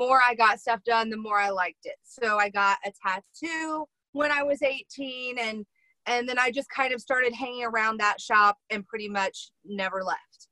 more 0.00 0.20
I 0.26 0.34
got 0.34 0.58
stuff 0.58 0.80
done, 0.84 1.10
the 1.10 1.18
more 1.18 1.38
I 1.38 1.50
liked 1.50 1.84
it. 1.84 1.96
So 2.02 2.38
I 2.38 2.48
got 2.48 2.78
a 2.86 2.92
tattoo 3.06 3.84
when 4.12 4.32
I 4.32 4.42
was 4.42 4.62
18 4.62 5.38
and 5.38 5.66
and 6.06 6.26
then 6.26 6.38
I 6.38 6.50
just 6.50 6.68
kind 6.70 6.94
of 6.94 7.00
started 7.00 7.34
hanging 7.34 7.64
around 7.64 8.00
that 8.00 8.20
shop 8.20 8.56
and 8.70 8.86
pretty 8.86 9.08
much 9.08 9.50
never 9.66 10.02
left. 10.02 10.48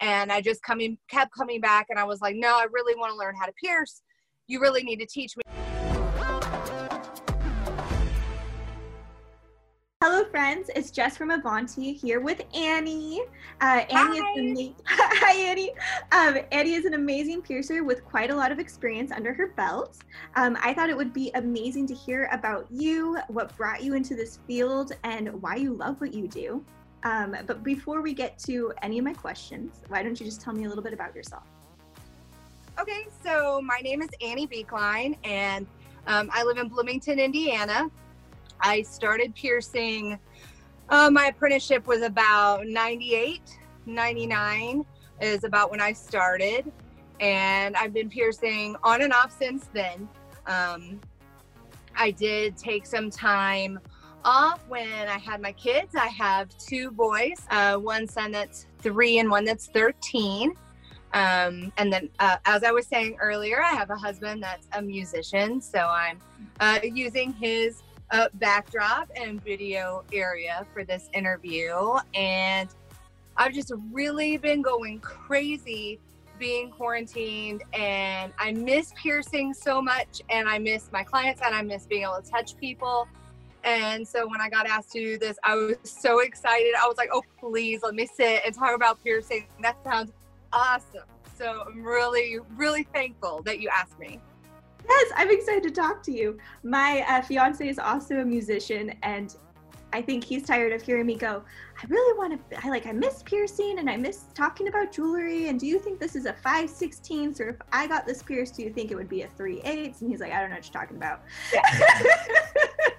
And 0.00 0.30
I 0.30 0.40
just 0.40 0.62
coming 0.62 0.96
kept 1.10 1.32
coming 1.36 1.60
back 1.60 1.86
and 1.90 1.98
I 1.98 2.04
was 2.04 2.20
like, 2.20 2.36
"No, 2.36 2.56
I 2.56 2.66
really 2.72 2.94
want 2.94 3.12
to 3.12 3.18
learn 3.18 3.34
how 3.38 3.46
to 3.46 3.52
pierce. 3.62 4.02
You 4.46 4.60
really 4.60 4.84
need 4.84 5.00
to 5.00 5.06
teach 5.06 5.36
me." 5.36 5.51
Hello, 10.04 10.24
friends. 10.24 10.68
It's 10.74 10.90
Jess 10.90 11.16
from 11.16 11.30
Avanti 11.30 11.92
here 11.92 12.18
with 12.18 12.42
Annie. 12.56 13.20
Uh, 13.60 13.84
Annie 13.88 14.18
Hi. 14.18 14.32
is 14.36 14.70
Hi, 14.84 15.36
Annie. 15.36 15.70
Um, 16.10 16.38
Annie 16.50 16.74
is 16.74 16.86
an 16.86 16.94
amazing 16.94 17.40
piercer 17.40 17.84
with 17.84 18.04
quite 18.04 18.30
a 18.30 18.34
lot 18.34 18.50
of 18.50 18.58
experience 18.58 19.12
under 19.12 19.32
her 19.32 19.52
belt. 19.56 19.98
Um, 20.34 20.58
I 20.60 20.74
thought 20.74 20.90
it 20.90 20.96
would 20.96 21.12
be 21.12 21.30
amazing 21.36 21.86
to 21.86 21.94
hear 21.94 22.28
about 22.32 22.66
you, 22.68 23.16
what 23.28 23.56
brought 23.56 23.84
you 23.84 23.94
into 23.94 24.16
this 24.16 24.40
field, 24.48 24.90
and 25.04 25.40
why 25.40 25.54
you 25.54 25.72
love 25.72 26.00
what 26.00 26.12
you 26.12 26.26
do. 26.26 26.64
Um, 27.04 27.36
but 27.46 27.62
before 27.62 28.02
we 28.02 28.12
get 28.12 28.40
to 28.40 28.72
any 28.82 28.98
of 28.98 29.04
my 29.04 29.14
questions, 29.14 29.82
why 29.86 30.02
don't 30.02 30.18
you 30.18 30.26
just 30.26 30.40
tell 30.40 30.52
me 30.52 30.64
a 30.64 30.68
little 30.68 30.82
bit 30.82 30.94
about 30.94 31.14
yourself? 31.14 31.44
Okay, 32.80 33.06
so 33.22 33.60
my 33.62 33.78
name 33.84 34.02
is 34.02 34.08
Annie 34.20 34.48
Beekline, 34.48 35.16
and 35.22 35.64
um, 36.08 36.28
I 36.32 36.42
live 36.42 36.58
in 36.58 36.66
Bloomington, 36.66 37.20
Indiana. 37.20 37.88
I 38.62 38.82
started 38.82 39.34
piercing. 39.34 40.18
Uh, 40.88 41.10
my 41.10 41.26
apprenticeship 41.26 41.86
was 41.86 42.02
about 42.02 42.66
98, 42.66 43.42
99 43.86 44.84
is 45.20 45.44
about 45.44 45.70
when 45.70 45.80
I 45.80 45.92
started, 45.92 46.70
and 47.20 47.76
I've 47.76 47.92
been 47.92 48.08
piercing 48.08 48.76
on 48.82 49.02
and 49.02 49.12
off 49.12 49.36
since 49.36 49.68
then. 49.72 50.08
Um, 50.46 51.00
I 51.96 52.10
did 52.10 52.56
take 52.56 52.86
some 52.86 53.10
time 53.10 53.78
off 54.24 54.64
when 54.68 55.08
I 55.08 55.18
had 55.18 55.40
my 55.40 55.52
kids. 55.52 55.94
I 55.94 56.06
have 56.06 56.56
two 56.58 56.90
boys, 56.90 57.36
uh, 57.50 57.76
one 57.76 58.06
son 58.06 58.32
that's 58.32 58.66
three 58.78 59.18
and 59.18 59.30
one 59.30 59.44
that's 59.44 59.66
13. 59.68 60.54
Um, 61.14 61.72
and 61.76 61.92
then, 61.92 62.08
uh, 62.20 62.36
as 62.46 62.64
I 62.64 62.70
was 62.70 62.86
saying 62.86 63.18
earlier, 63.20 63.62
I 63.62 63.74
have 63.74 63.90
a 63.90 63.96
husband 63.96 64.42
that's 64.42 64.66
a 64.72 64.80
musician, 64.80 65.60
so 65.60 65.80
I'm 65.80 66.18
uh, 66.58 66.78
using 66.82 67.34
his 67.34 67.82
uh, 68.12 68.28
backdrop 68.34 69.10
and 69.16 69.42
video 69.42 70.04
area 70.12 70.66
for 70.72 70.84
this 70.84 71.08
interview. 71.14 71.74
And 72.14 72.68
I've 73.36 73.54
just 73.54 73.72
really 73.90 74.36
been 74.36 74.62
going 74.62 75.00
crazy 75.00 75.98
being 76.38 76.70
quarantined, 76.70 77.62
and 77.72 78.32
I 78.38 78.52
miss 78.52 78.92
piercing 78.96 79.54
so 79.54 79.80
much, 79.80 80.22
and 80.28 80.48
I 80.48 80.58
miss 80.58 80.90
my 80.92 81.04
clients, 81.04 81.40
and 81.44 81.54
I 81.54 81.62
miss 81.62 81.86
being 81.86 82.02
able 82.02 82.20
to 82.20 82.28
touch 82.28 82.56
people. 82.56 83.06
And 83.64 84.06
so 84.06 84.26
when 84.26 84.40
I 84.40 84.48
got 84.48 84.66
asked 84.66 84.90
to 84.92 84.98
do 84.98 85.18
this, 85.18 85.38
I 85.44 85.54
was 85.54 85.76
so 85.84 86.18
excited. 86.18 86.74
I 86.80 86.88
was 86.88 86.96
like, 86.96 87.10
oh, 87.12 87.22
please 87.38 87.80
let 87.84 87.94
me 87.94 88.06
sit 88.12 88.42
and 88.44 88.52
talk 88.52 88.74
about 88.74 89.02
piercing. 89.04 89.46
That 89.62 89.76
sounds 89.84 90.10
awesome. 90.52 91.04
So 91.38 91.64
I'm 91.68 91.82
really, 91.84 92.38
really 92.56 92.82
thankful 92.92 93.42
that 93.44 93.60
you 93.60 93.68
asked 93.68 93.98
me. 94.00 94.20
Yes, 94.88 95.12
I'm 95.16 95.30
excited 95.30 95.62
to 95.64 95.70
talk 95.70 96.02
to 96.04 96.12
you. 96.12 96.38
My 96.62 97.04
uh, 97.08 97.22
fiance 97.22 97.66
is 97.66 97.78
also 97.78 98.20
a 98.20 98.24
musician, 98.24 98.94
and 99.02 99.34
I 99.92 100.00
think 100.02 100.24
he's 100.24 100.44
tired 100.44 100.72
of 100.72 100.82
hearing 100.82 101.06
me 101.06 101.16
go. 101.16 101.44
I 101.76 101.86
really 101.88 102.18
want 102.18 102.50
to. 102.50 102.64
I 102.64 102.68
like. 102.68 102.86
I 102.86 102.92
miss 102.92 103.22
piercing, 103.22 103.78
and 103.78 103.88
I 103.90 103.96
miss 103.96 104.24
talking 104.34 104.68
about 104.68 104.92
jewelry. 104.92 105.48
And 105.48 105.60
do 105.60 105.66
you 105.66 105.78
think 105.78 106.00
this 106.00 106.16
is 106.16 106.26
a 106.26 106.32
five 106.32 106.70
sixteenths, 106.70 107.40
or 107.40 107.50
if 107.50 107.56
I 107.72 107.86
got 107.86 108.06
this 108.06 108.22
pierced, 108.22 108.56
do 108.56 108.62
you 108.62 108.70
think 108.70 108.90
it 108.90 108.94
would 108.94 109.08
be 109.08 109.22
a 109.22 109.28
three 109.28 109.60
eighths? 109.62 110.00
And 110.00 110.10
he's 110.10 110.20
like, 110.20 110.32
I 110.32 110.40
don't 110.40 110.50
know 110.50 110.56
what 110.56 110.64
you're 110.64 110.72
talking 110.72 110.96
about. 110.96 111.22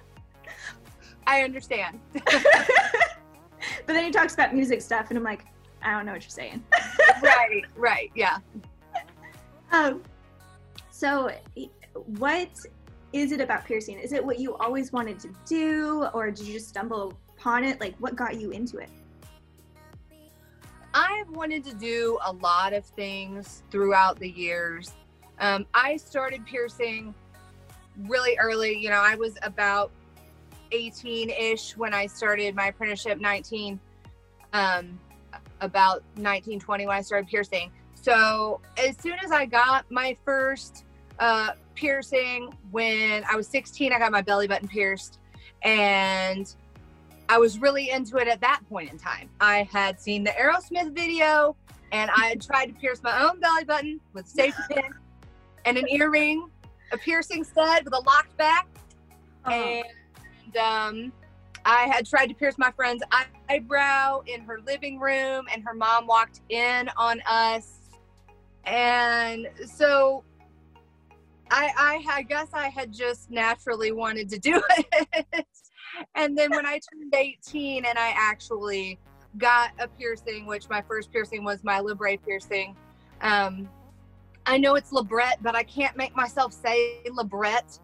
I 1.26 1.42
understand. 1.42 2.00
but 3.86 3.92
then 3.94 4.04
he 4.04 4.10
talks 4.10 4.34
about 4.34 4.54
music 4.54 4.82
stuff, 4.82 5.06
and 5.10 5.18
I'm 5.18 5.24
like, 5.24 5.46
I 5.82 5.92
don't 5.92 6.06
know 6.06 6.12
what 6.12 6.22
you're 6.22 6.30
saying. 6.30 6.64
right, 7.22 7.64
right, 7.76 8.10
yeah. 8.14 8.38
Um, 9.72 10.02
so, 10.94 11.28
what 12.06 12.50
is 13.12 13.32
it 13.32 13.40
about 13.40 13.64
piercing? 13.64 13.98
Is 13.98 14.12
it 14.12 14.24
what 14.24 14.38
you 14.38 14.54
always 14.58 14.92
wanted 14.92 15.18
to 15.20 15.30
do, 15.44 16.06
or 16.14 16.30
did 16.30 16.46
you 16.46 16.52
just 16.52 16.68
stumble 16.68 17.18
upon 17.36 17.64
it? 17.64 17.80
Like, 17.80 17.96
what 17.98 18.14
got 18.14 18.40
you 18.40 18.52
into 18.52 18.78
it? 18.78 18.88
I've 20.94 21.28
wanted 21.30 21.64
to 21.64 21.74
do 21.74 22.16
a 22.24 22.32
lot 22.34 22.72
of 22.72 22.84
things 22.84 23.64
throughout 23.72 24.20
the 24.20 24.30
years. 24.30 24.92
Um, 25.40 25.66
I 25.74 25.96
started 25.96 26.46
piercing 26.46 27.12
really 28.06 28.38
early. 28.38 28.78
You 28.78 28.90
know, 28.90 29.02
I 29.02 29.16
was 29.16 29.36
about 29.42 29.90
18 30.70 31.28
ish 31.28 31.76
when 31.76 31.92
I 31.92 32.06
started 32.06 32.54
my 32.54 32.68
apprenticeship, 32.68 33.20
19, 33.20 33.80
um, 34.52 35.00
about 35.60 36.04
19, 36.18 36.60
20 36.60 36.86
when 36.86 36.96
I 36.96 37.00
started 37.00 37.28
piercing. 37.28 37.72
So 38.04 38.60
as 38.76 38.98
soon 38.98 39.14
as 39.24 39.32
I 39.32 39.46
got 39.46 39.90
my 39.90 40.14
first 40.26 40.84
uh, 41.18 41.52
piercing, 41.74 42.54
when 42.70 43.24
I 43.24 43.34
was 43.34 43.48
16, 43.48 43.94
I 43.94 43.98
got 43.98 44.12
my 44.12 44.20
belly 44.20 44.46
button 44.46 44.68
pierced. 44.68 45.20
And 45.62 46.54
I 47.30 47.38
was 47.38 47.58
really 47.58 47.88
into 47.88 48.18
it 48.18 48.28
at 48.28 48.42
that 48.42 48.60
point 48.68 48.92
in 48.92 48.98
time. 48.98 49.30
I 49.40 49.66
had 49.72 49.98
seen 49.98 50.22
the 50.22 50.32
Aerosmith 50.32 50.94
video 50.94 51.56
and 51.92 52.10
I 52.14 52.26
had 52.26 52.42
tried 52.42 52.66
to 52.66 52.74
pierce 52.74 53.02
my 53.02 53.22
own 53.22 53.40
belly 53.40 53.64
button 53.64 53.98
with 54.12 54.28
safety 54.28 54.62
pin 54.70 54.92
and 55.64 55.78
an 55.78 55.88
earring, 55.88 56.50
a 56.92 56.98
piercing 56.98 57.42
stud 57.42 57.84
with 57.84 57.94
a 57.94 58.00
locked 58.00 58.36
back. 58.36 58.68
And 59.46 59.84
um, 60.60 61.12
I 61.64 61.88
had 61.90 62.06
tried 62.06 62.26
to 62.26 62.34
pierce 62.34 62.58
my 62.58 62.70
friend's 62.72 63.02
eyebrow 63.48 64.20
in 64.26 64.42
her 64.42 64.60
living 64.66 65.00
room, 65.00 65.46
and 65.50 65.62
her 65.64 65.72
mom 65.72 66.06
walked 66.06 66.40
in 66.50 66.90
on 66.98 67.22
us. 67.26 67.83
And 68.66 69.48
so 69.66 70.24
I, 71.50 71.70
I, 71.76 72.16
I 72.18 72.22
guess 72.22 72.48
I 72.52 72.68
had 72.68 72.92
just 72.92 73.30
naturally 73.30 73.92
wanted 73.92 74.28
to 74.30 74.38
do 74.38 74.62
it. 74.76 75.46
and 76.14 76.36
then 76.36 76.50
when 76.50 76.66
I 76.66 76.80
turned 76.92 77.14
18 77.14 77.84
and 77.84 77.98
I 77.98 78.12
actually 78.16 78.98
got 79.38 79.72
a 79.78 79.88
piercing, 79.88 80.46
which 80.46 80.68
my 80.68 80.82
first 80.82 81.12
piercing 81.12 81.44
was 81.44 81.62
my 81.64 81.80
Libre 81.80 82.16
piercing. 82.18 82.76
Um, 83.20 83.68
I 84.46 84.58
know 84.58 84.74
it's 84.74 84.90
labret, 84.90 85.36
but 85.42 85.54
I 85.54 85.62
can't 85.62 85.96
make 85.96 86.14
myself 86.14 86.52
say 86.52 87.00
labret 87.08 87.80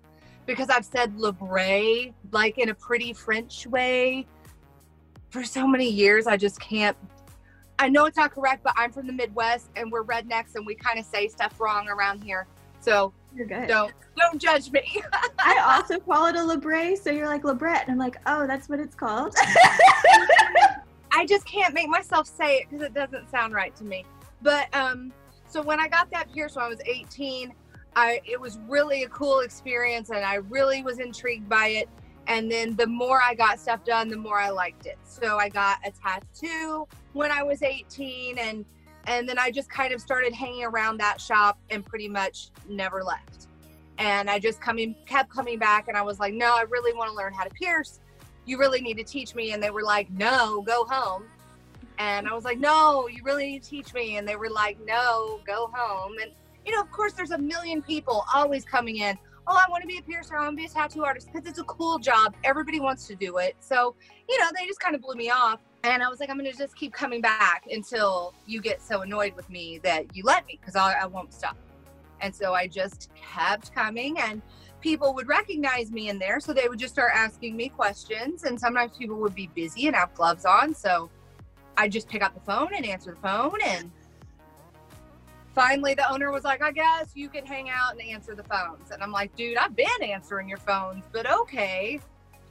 because 0.47 0.69
I've 0.69 0.85
said 0.85 1.17
Libre 1.19 2.13
like 2.33 2.59
in 2.59 2.71
a 2.71 2.75
pretty 2.75 3.13
French 3.13 3.67
way 3.67 4.27
for 5.31 5.45
so 5.45 5.67
many 5.67 5.89
years. 5.89 6.27
I 6.27 6.37
just 6.37 6.61
can't. 6.61 6.97
I 7.81 7.89
know 7.89 8.05
it's 8.05 8.19
not 8.19 8.31
correct, 8.31 8.63
but 8.63 8.75
I'm 8.77 8.93
from 8.93 9.07
the 9.07 9.13
Midwest 9.13 9.71
and 9.75 9.91
we're 9.91 10.05
rednecks 10.05 10.55
and 10.55 10.67
we 10.67 10.75
kind 10.75 10.99
of 10.99 11.07
say 11.07 11.29
stuff 11.29 11.59
wrong 11.59 11.89
around 11.89 12.23
here. 12.23 12.47
So 12.81 13.15
You're 13.35 13.47
good. 13.47 13.69
don't 13.69 13.95
don't 14.19 14.41
judge 14.41 14.71
me. 14.71 15.03
I 15.39 15.79
also 15.79 15.99
call 15.99 16.27
it 16.27 16.37
a 16.37 16.45
Libre, 16.45 16.95
so 16.95 17.11
you're 17.11 17.27
like 17.27 17.43
labret, 17.43 17.83
and 17.83 17.93
I'm 17.93 17.99
like, 17.99 18.17
oh, 18.27 18.47
that's 18.47 18.69
what 18.69 18.81
it's 18.81 18.95
called. 18.95 19.35
I 21.13 21.25
just 21.27 21.47
can't 21.47 21.73
make 21.73 21.89
myself 21.89 22.27
say 22.27 22.59
it 22.59 22.71
because 22.71 22.85
it 22.85 22.93
doesn't 22.93 23.31
sound 23.31 23.55
right 23.55 23.75
to 23.77 23.85
me. 23.85 24.05
But 24.43 24.75
um, 24.75 25.11
so 25.49 25.63
when 25.63 25.81
I 25.81 25.89
got 25.89 26.11
that 26.11 26.31
pierced 26.33 26.57
when 26.57 26.67
I 26.67 26.69
was 26.69 26.81
18, 26.85 27.55
I 27.97 28.21
it 28.27 28.39
was 28.39 28.59
really 28.69 29.05
a 29.05 29.09
cool 29.09 29.41
experience 29.41 30.11
and 30.11 30.23
I 30.23 30.35
really 30.37 30.83
was 30.83 30.99
intrigued 30.99 31.49
by 31.49 31.69
it. 31.69 31.89
And 32.31 32.49
then 32.49 32.77
the 32.77 32.87
more 32.87 33.21
I 33.21 33.35
got 33.35 33.59
stuff 33.59 33.85
done, 33.85 34.09
the 34.09 34.17
more 34.17 34.39
I 34.39 34.51
liked 34.51 34.87
it. 34.87 34.99
So 35.03 35.37
I 35.39 35.49
got 35.49 35.79
a 35.85 35.91
tattoo 35.91 36.87
when 37.13 37.33
I 37.33 37.43
was 37.43 37.61
18 37.63 38.39
and 38.39 38.65
and 39.07 39.29
then 39.29 39.37
I 39.37 39.51
just 39.51 39.69
kind 39.69 39.93
of 39.93 40.01
started 40.01 40.33
hanging 40.33 40.63
around 40.63 40.99
that 40.99 41.21
shop 41.21 41.59
and 41.71 41.85
pretty 41.85 42.07
much 42.07 42.51
never 42.69 43.03
left. 43.03 43.49
And 43.99 44.31
I 44.31 44.39
just 44.39 44.61
coming 44.61 44.95
kept 45.07 45.29
coming 45.31 45.59
back 45.59 45.89
and 45.89 45.97
I 45.97 46.03
was 46.03 46.21
like, 46.21 46.33
"No, 46.33 46.55
I 46.55 46.63
really 46.63 46.97
want 46.97 47.11
to 47.11 47.17
learn 47.17 47.33
how 47.33 47.43
to 47.43 47.51
pierce. 47.51 47.99
You 48.47 48.59
really 48.59 48.81
need 48.81 48.99
to 48.99 49.05
teach 49.05 49.35
me." 49.35 49.53
And 49.53 49.61
they 49.61 49.71
were 49.71 49.83
like, 49.83 50.09
"No, 50.11 50.63
go 50.63 50.85
home." 50.85 51.25
And 51.99 52.29
I 52.29 52.33
was 52.33 52.45
like, 52.45 52.61
"No, 52.61 53.09
you 53.09 53.25
really 53.25 53.47
need 53.47 53.65
to 53.65 53.71
teach 53.71 53.93
me." 53.93 54.19
And 54.19 54.29
they 54.29 54.37
were 54.37 54.51
like, 54.51 54.79
"No, 54.87 55.41
go 55.45 55.69
home." 55.75 56.15
And 56.23 56.31
you 56.65 56.71
know, 56.71 56.81
of 56.81 56.93
course, 56.93 57.15
there's 57.15 57.33
a 57.33 57.39
million 57.39 57.83
people 57.83 58.25
always 58.33 58.65
coming 58.65 58.99
in. 58.99 59.19
Oh, 59.53 59.57
I 59.57 59.69
want 59.69 59.83
to 59.83 59.89
be 59.89 59.99
a 59.99 60.03
piercer. 60.03 60.37
I 60.37 60.45
want 60.45 60.53
to 60.53 60.57
be 60.57 60.67
a 60.67 60.69
tattoo 60.69 61.05
artist 61.05 61.27
because 61.27 61.45
it's 61.45 61.59
a 61.59 61.65
cool 61.65 61.99
job. 61.99 62.37
Everybody 62.45 62.79
wants 62.79 63.09
to 63.09 63.17
do 63.17 63.39
it. 63.39 63.57
So, 63.59 63.97
you 64.29 64.39
know, 64.39 64.47
they 64.57 64.65
just 64.65 64.79
kind 64.79 64.95
of 64.95 65.03
blew 65.03 65.17
me 65.17 65.29
off. 65.29 65.59
And 65.83 66.05
I 66.05 66.09
was 66.09 66.21
like, 66.21 66.31
I'm 66.31 66.39
going 66.39 66.49
to 66.49 66.57
just 66.57 66.77
keep 66.77 66.93
coming 66.93 67.21
back 67.21 67.65
until 67.69 68.33
you 68.47 68.61
get 68.61 68.81
so 68.81 69.01
annoyed 69.01 69.35
with 69.35 69.51
me 69.51 69.81
that 69.83 70.15
you 70.15 70.23
let 70.23 70.47
me 70.47 70.57
because 70.61 70.77
I, 70.77 70.93
I 70.93 71.07
won't 71.07 71.35
stop. 71.35 71.57
And 72.21 72.33
so 72.33 72.55
I 72.55 72.69
just 72.69 73.11
kept 73.17 73.75
coming 73.75 74.21
and 74.21 74.41
people 74.81 75.15
would 75.15 75.27
recognize 75.27 75.91
me 75.91 76.11
in 76.11 76.21
there. 76.21 76.39
So 76.39 76.53
they 76.53 76.69
would 76.69 76.79
just 76.79 76.95
start 76.95 77.11
asking 77.13 77.57
me 77.57 77.71
questions. 77.71 78.45
And 78.45 78.61
sometimes 78.61 78.97
people 78.97 79.17
would 79.17 79.35
be 79.35 79.49
busy 79.49 79.89
and 79.89 79.97
have 79.97 80.15
gloves 80.15 80.45
on. 80.45 80.75
So 80.75 81.11
I'd 81.77 81.91
just 81.91 82.09
pick 82.09 82.23
up 82.23 82.35
the 82.35 82.41
phone 82.41 82.69
and 82.73 82.87
answer 82.87 83.11
the 83.11 83.21
phone 83.21 83.59
and 83.65 83.91
finally 85.55 85.95
the 85.95 86.11
owner 86.11 86.31
was 86.31 86.45
like, 86.45 86.63
I 86.63 86.73
guess 86.73 87.11
you 87.15 87.29
can 87.29 87.45
hang 87.45 87.71
out 87.71 87.93
and 87.93 88.03
answer 88.03 88.35
the 88.35 88.45
phones. 88.45 88.91
And 88.91 89.03
I'm 89.03 89.13
like, 89.13 89.35
dude, 89.37 89.57
I've 89.57 89.77
been 89.77 90.03
answering 90.03 90.49
your 90.49 90.59
phones, 90.59 91.05
but 91.13 91.31
okay. 91.31 92.01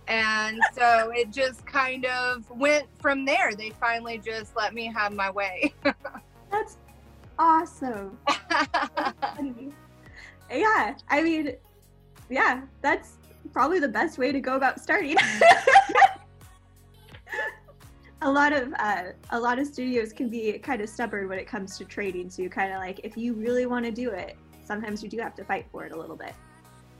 And 0.07 0.59
so 0.73 1.11
it 1.13 1.31
just 1.31 1.65
kind 1.65 2.05
of 2.05 2.49
went 2.49 2.87
from 2.99 3.25
there. 3.25 3.53
They 3.53 3.69
finally 3.69 4.17
just 4.17 4.55
let 4.55 4.73
me 4.73 4.87
have 4.87 5.13
my 5.13 5.29
way. 5.29 5.73
That's 6.51 6.77
awesome. 7.37 8.17
yeah, 10.51 10.95
I 11.09 11.21
mean, 11.21 11.53
yeah, 12.29 12.61
that's 12.81 13.13
probably 13.53 13.79
the 13.79 13.87
best 13.87 14.17
way 14.17 14.31
to 14.31 14.39
go 14.39 14.55
about 14.55 14.79
starting. 14.79 15.15
a 18.21 18.31
lot 18.31 18.51
of 18.53 18.73
uh, 18.79 19.03
a 19.31 19.39
lot 19.39 19.59
of 19.59 19.67
studios 19.67 20.11
can 20.11 20.29
be 20.29 20.57
kind 20.59 20.81
of 20.81 20.89
stubborn 20.89 21.29
when 21.29 21.39
it 21.39 21.47
comes 21.47 21.77
to 21.77 21.85
trading. 21.85 22.29
So 22.29 22.41
you 22.41 22.49
kind 22.49 22.73
of 22.73 22.79
like, 22.79 22.99
if 23.03 23.17
you 23.17 23.33
really 23.33 23.65
want 23.65 23.85
to 23.85 23.91
do 23.91 24.11
it, 24.11 24.35
sometimes 24.63 25.01
you 25.03 25.09
do 25.09 25.17
have 25.19 25.35
to 25.35 25.43
fight 25.43 25.65
for 25.71 25.85
it 25.85 25.93
a 25.93 25.95
little 25.95 26.15
bit. 26.15 26.33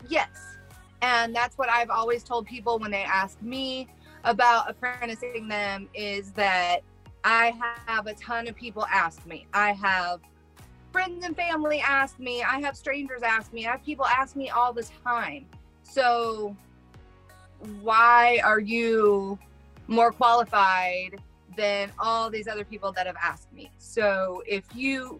Yes, 0.07 0.57
and 1.01 1.35
that's 1.35 1.57
what 1.57 1.69
I've 1.69 1.89
always 1.89 2.23
told 2.23 2.45
people 2.45 2.79
when 2.79 2.91
they 2.91 3.03
ask 3.03 3.41
me 3.41 3.87
about 4.23 4.69
apprenticing 4.69 5.47
them 5.47 5.89
is 5.93 6.31
that 6.31 6.79
I 7.23 7.53
have 7.85 8.07
a 8.07 8.13
ton 8.13 8.47
of 8.47 8.55
people 8.55 8.85
ask 8.85 9.25
me. 9.25 9.45
I 9.53 9.73
have 9.73 10.21
friends 10.91 11.25
and 11.25 11.35
family 11.35 11.81
ask 11.81 12.17
me. 12.19 12.43
I 12.43 12.61
have 12.61 12.75
strangers 12.75 13.23
ask 13.23 13.51
me. 13.53 13.67
I 13.67 13.71
have 13.71 13.83
people 13.83 14.05
ask 14.05 14.35
me 14.35 14.49
all 14.49 14.73
the 14.73 14.87
time. 15.03 15.45
So 15.83 16.55
why 17.81 18.41
are 18.43 18.59
you 18.59 19.37
more 19.89 20.11
qualified 20.11 21.19
than 21.57 21.91
all 21.99 22.29
these 22.29 22.47
other 22.47 22.63
people 22.63 22.91
that 22.93 23.07
have 23.07 23.17
asked 23.21 23.51
me? 23.51 23.71
So 23.77 24.43
if 24.47 24.63
you 24.73 25.19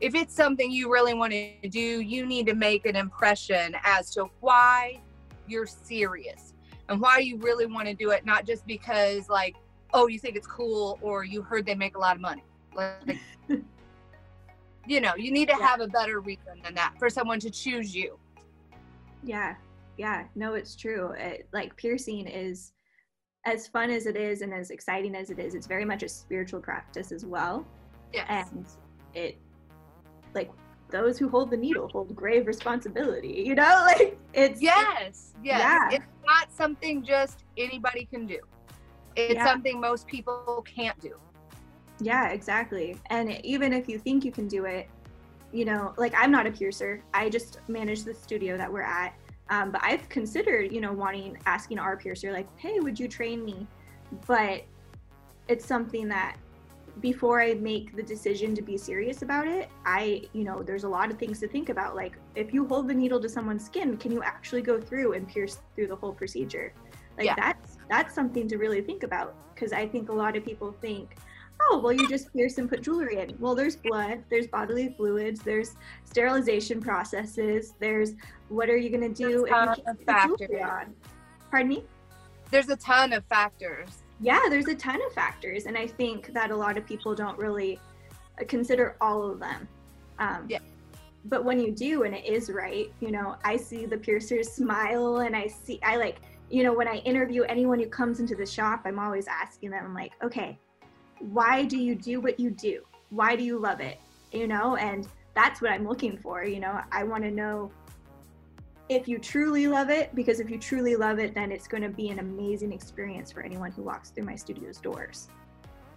if 0.00 0.14
it's 0.14 0.34
something 0.34 0.70
you 0.70 0.92
really 0.92 1.14
want 1.14 1.32
to 1.32 1.68
do, 1.68 2.00
you 2.00 2.26
need 2.26 2.46
to 2.46 2.54
make 2.54 2.84
an 2.84 2.96
impression 2.96 3.74
as 3.84 4.10
to 4.10 4.26
why 4.40 5.00
you're 5.46 5.66
serious 5.66 6.52
and 6.88 7.00
why 7.00 7.18
you 7.18 7.38
really 7.38 7.66
want 7.66 7.88
to 7.88 7.94
do 7.94 8.10
it, 8.10 8.26
not 8.26 8.46
just 8.46 8.66
because 8.66 9.28
like, 9.28 9.56
oh, 9.94 10.06
you 10.08 10.18
think 10.18 10.36
it's 10.36 10.46
cool 10.46 10.98
or 11.00 11.24
you 11.24 11.42
heard 11.42 11.64
they 11.64 11.74
make 11.74 11.96
a 11.96 11.98
lot 11.98 12.16
of 12.16 12.22
money. 12.22 12.44
Like, 12.74 13.18
you 14.86 15.00
know, 15.00 15.14
you 15.16 15.30
need 15.32 15.48
to 15.48 15.56
yeah. 15.58 15.66
have 15.66 15.80
a 15.80 15.88
better 15.88 16.20
reason 16.20 16.60
than 16.62 16.74
that 16.74 16.94
for 16.98 17.08
someone 17.08 17.40
to 17.40 17.50
choose 17.50 17.94
you. 17.94 18.18
Yeah. 19.22 19.54
Yeah. 19.96 20.24
No, 20.34 20.54
it's 20.54 20.76
true. 20.76 21.12
It, 21.12 21.48
like 21.52 21.74
piercing 21.76 22.26
is 22.26 22.72
as 23.44 23.66
fun 23.66 23.90
as 23.90 24.06
it 24.06 24.16
is 24.16 24.40
and 24.40 24.52
as 24.52 24.70
exciting 24.70 25.14
as 25.14 25.30
it 25.30 25.38
is, 25.38 25.54
it's 25.54 25.66
very 25.66 25.84
much 25.84 26.02
a 26.02 26.08
spiritual 26.08 26.60
practice 26.60 27.12
as 27.12 27.24
well. 27.24 27.66
Yes. 28.12 28.50
And 28.52 28.66
it 29.14 29.38
like 30.34 30.50
those 30.90 31.18
who 31.18 31.28
hold 31.28 31.50
the 31.50 31.56
needle 31.56 31.88
hold 31.88 32.14
grave 32.14 32.46
responsibility 32.46 33.42
you 33.46 33.54
know 33.54 33.84
like 33.98 34.18
it's 34.32 34.60
yes 34.60 35.32
yes 35.42 35.58
yeah. 35.60 35.88
it's 35.90 36.06
not 36.26 36.52
something 36.52 37.02
just 37.02 37.44
anybody 37.56 38.06
can 38.06 38.26
do 38.26 38.38
it's 39.16 39.34
yeah. 39.34 39.44
something 39.44 39.80
most 39.80 40.06
people 40.06 40.64
can't 40.66 40.98
do 41.00 41.14
yeah 42.00 42.28
exactly 42.28 42.96
and 43.10 43.30
even 43.44 43.72
if 43.72 43.88
you 43.88 43.98
think 43.98 44.24
you 44.24 44.32
can 44.32 44.46
do 44.46 44.64
it 44.64 44.88
you 45.52 45.64
know 45.64 45.94
like 45.96 46.12
i'm 46.16 46.30
not 46.30 46.46
a 46.46 46.50
piercer 46.50 47.02
i 47.14 47.30
just 47.30 47.58
manage 47.68 48.02
the 48.02 48.14
studio 48.14 48.56
that 48.56 48.72
we're 48.72 48.82
at 48.82 49.14
um, 49.50 49.70
but 49.70 49.80
i've 49.84 50.08
considered 50.08 50.72
you 50.72 50.80
know 50.80 50.92
wanting 50.92 51.36
asking 51.46 51.78
our 51.78 51.96
piercer 51.96 52.32
like 52.32 52.46
hey 52.58 52.80
would 52.80 52.98
you 52.98 53.08
train 53.08 53.44
me 53.44 53.66
but 54.26 54.64
it's 55.48 55.66
something 55.66 56.08
that 56.08 56.36
before 57.00 57.42
I 57.42 57.54
make 57.54 57.96
the 57.96 58.02
decision 58.02 58.54
to 58.54 58.62
be 58.62 58.76
serious 58.76 59.22
about 59.22 59.46
it, 59.46 59.68
I, 59.84 60.22
you 60.32 60.44
know, 60.44 60.62
there's 60.62 60.84
a 60.84 60.88
lot 60.88 61.10
of 61.10 61.18
things 61.18 61.40
to 61.40 61.48
think 61.48 61.68
about. 61.68 61.96
Like, 61.96 62.18
if 62.34 62.54
you 62.54 62.66
hold 62.66 62.88
the 62.88 62.94
needle 62.94 63.20
to 63.20 63.28
someone's 63.28 63.64
skin, 63.64 63.96
can 63.96 64.12
you 64.12 64.22
actually 64.22 64.62
go 64.62 64.80
through 64.80 65.14
and 65.14 65.26
pierce 65.26 65.58
through 65.74 65.88
the 65.88 65.96
whole 65.96 66.12
procedure? 66.12 66.72
Like, 67.16 67.26
yeah. 67.26 67.34
that's 67.36 67.78
that's 67.90 68.14
something 68.14 68.48
to 68.48 68.58
really 68.58 68.80
think 68.80 69.02
about 69.02 69.34
because 69.54 69.72
I 69.72 69.86
think 69.86 70.08
a 70.08 70.12
lot 70.12 70.36
of 70.36 70.44
people 70.44 70.72
think, 70.80 71.16
oh, 71.60 71.80
well, 71.82 71.92
you 71.92 72.08
just 72.08 72.32
pierce 72.32 72.58
and 72.58 72.68
put 72.68 72.82
jewelry 72.82 73.18
in. 73.18 73.36
Well, 73.38 73.54
there's 73.54 73.76
blood, 73.76 74.22
there's 74.30 74.46
bodily 74.46 74.94
fluids, 74.96 75.40
there's 75.40 75.76
sterilization 76.04 76.80
processes, 76.80 77.74
there's 77.80 78.14
what 78.48 78.68
are 78.68 78.76
you 78.76 78.90
going 78.90 79.02
to 79.02 79.14
do 79.14 79.46
if 79.46 79.50
you 79.50 79.94
keep 79.96 80.38
jewelry 80.38 80.62
on? 80.62 80.94
Pardon 81.50 81.68
me? 81.68 81.84
There's 82.50 82.68
a 82.68 82.76
ton 82.76 83.12
of 83.12 83.24
factors 83.24 84.04
yeah, 84.20 84.40
there's 84.48 84.68
a 84.68 84.74
ton 84.74 85.00
of 85.04 85.12
factors, 85.12 85.66
and 85.66 85.76
I 85.76 85.86
think 85.86 86.32
that 86.32 86.50
a 86.50 86.56
lot 86.56 86.78
of 86.78 86.86
people 86.86 87.14
don't 87.14 87.38
really 87.38 87.78
consider 88.48 88.96
all 89.00 89.28
of 89.28 89.40
them. 89.40 89.68
Um, 90.18 90.46
yeah. 90.48 90.60
But 91.26 91.44
when 91.44 91.58
you 91.58 91.72
do, 91.72 92.04
and 92.04 92.14
it 92.14 92.24
is 92.24 92.50
right, 92.50 92.92
you 93.00 93.10
know, 93.10 93.36
I 93.44 93.56
see 93.56 93.86
the 93.86 93.96
piercers 93.96 94.50
smile, 94.50 95.18
and 95.18 95.34
I 95.34 95.46
see, 95.46 95.80
I 95.82 95.96
like, 95.96 96.20
you 96.50 96.62
know, 96.62 96.72
when 96.72 96.86
I 96.86 96.96
interview 96.98 97.42
anyone 97.42 97.78
who 97.78 97.86
comes 97.86 98.20
into 98.20 98.34
the 98.34 98.46
shop, 98.46 98.82
I'm 98.84 98.98
always 98.98 99.26
asking 99.26 99.70
them, 99.70 99.84
I'm 99.84 99.94
like, 99.94 100.12
okay, 100.22 100.58
why 101.20 101.64
do 101.64 101.76
you 101.76 101.94
do 101.94 102.20
what 102.20 102.38
you 102.38 102.50
do? 102.50 102.82
Why 103.10 103.36
do 103.36 103.44
you 103.44 103.58
love 103.58 103.80
it? 103.80 104.00
You 104.32 104.48
know, 104.48 104.76
and 104.76 105.06
that's 105.34 105.60
what 105.60 105.70
I'm 105.70 105.86
looking 105.86 106.16
for. 106.16 106.44
You 106.44 106.60
know, 106.60 106.80
I 106.92 107.04
want 107.04 107.24
to 107.24 107.30
know 107.30 107.70
if 108.88 109.08
you 109.08 109.18
truly 109.18 109.66
love 109.66 109.90
it, 109.90 110.14
because 110.14 110.40
if 110.40 110.50
you 110.50 110.58
truly 110.58 110.96
love 110.96 111.18
it, 111.18 111.34
then 111.34 111.50
it's 111.50 111.66
going 111.66 111.82
to 111.82 111.88
be 111.88 112.10
an 112.10 112.18
amazing 112.18 112.72
experience 112.72 113.32
for 113.32 113.42
anyone 113.42 113.72
who 113.72 113.82
walks 113.82 114.10
through 114.10 114.24
my 114.24 114.36
studio's 114.36 114.78
doors. 114.78 115.28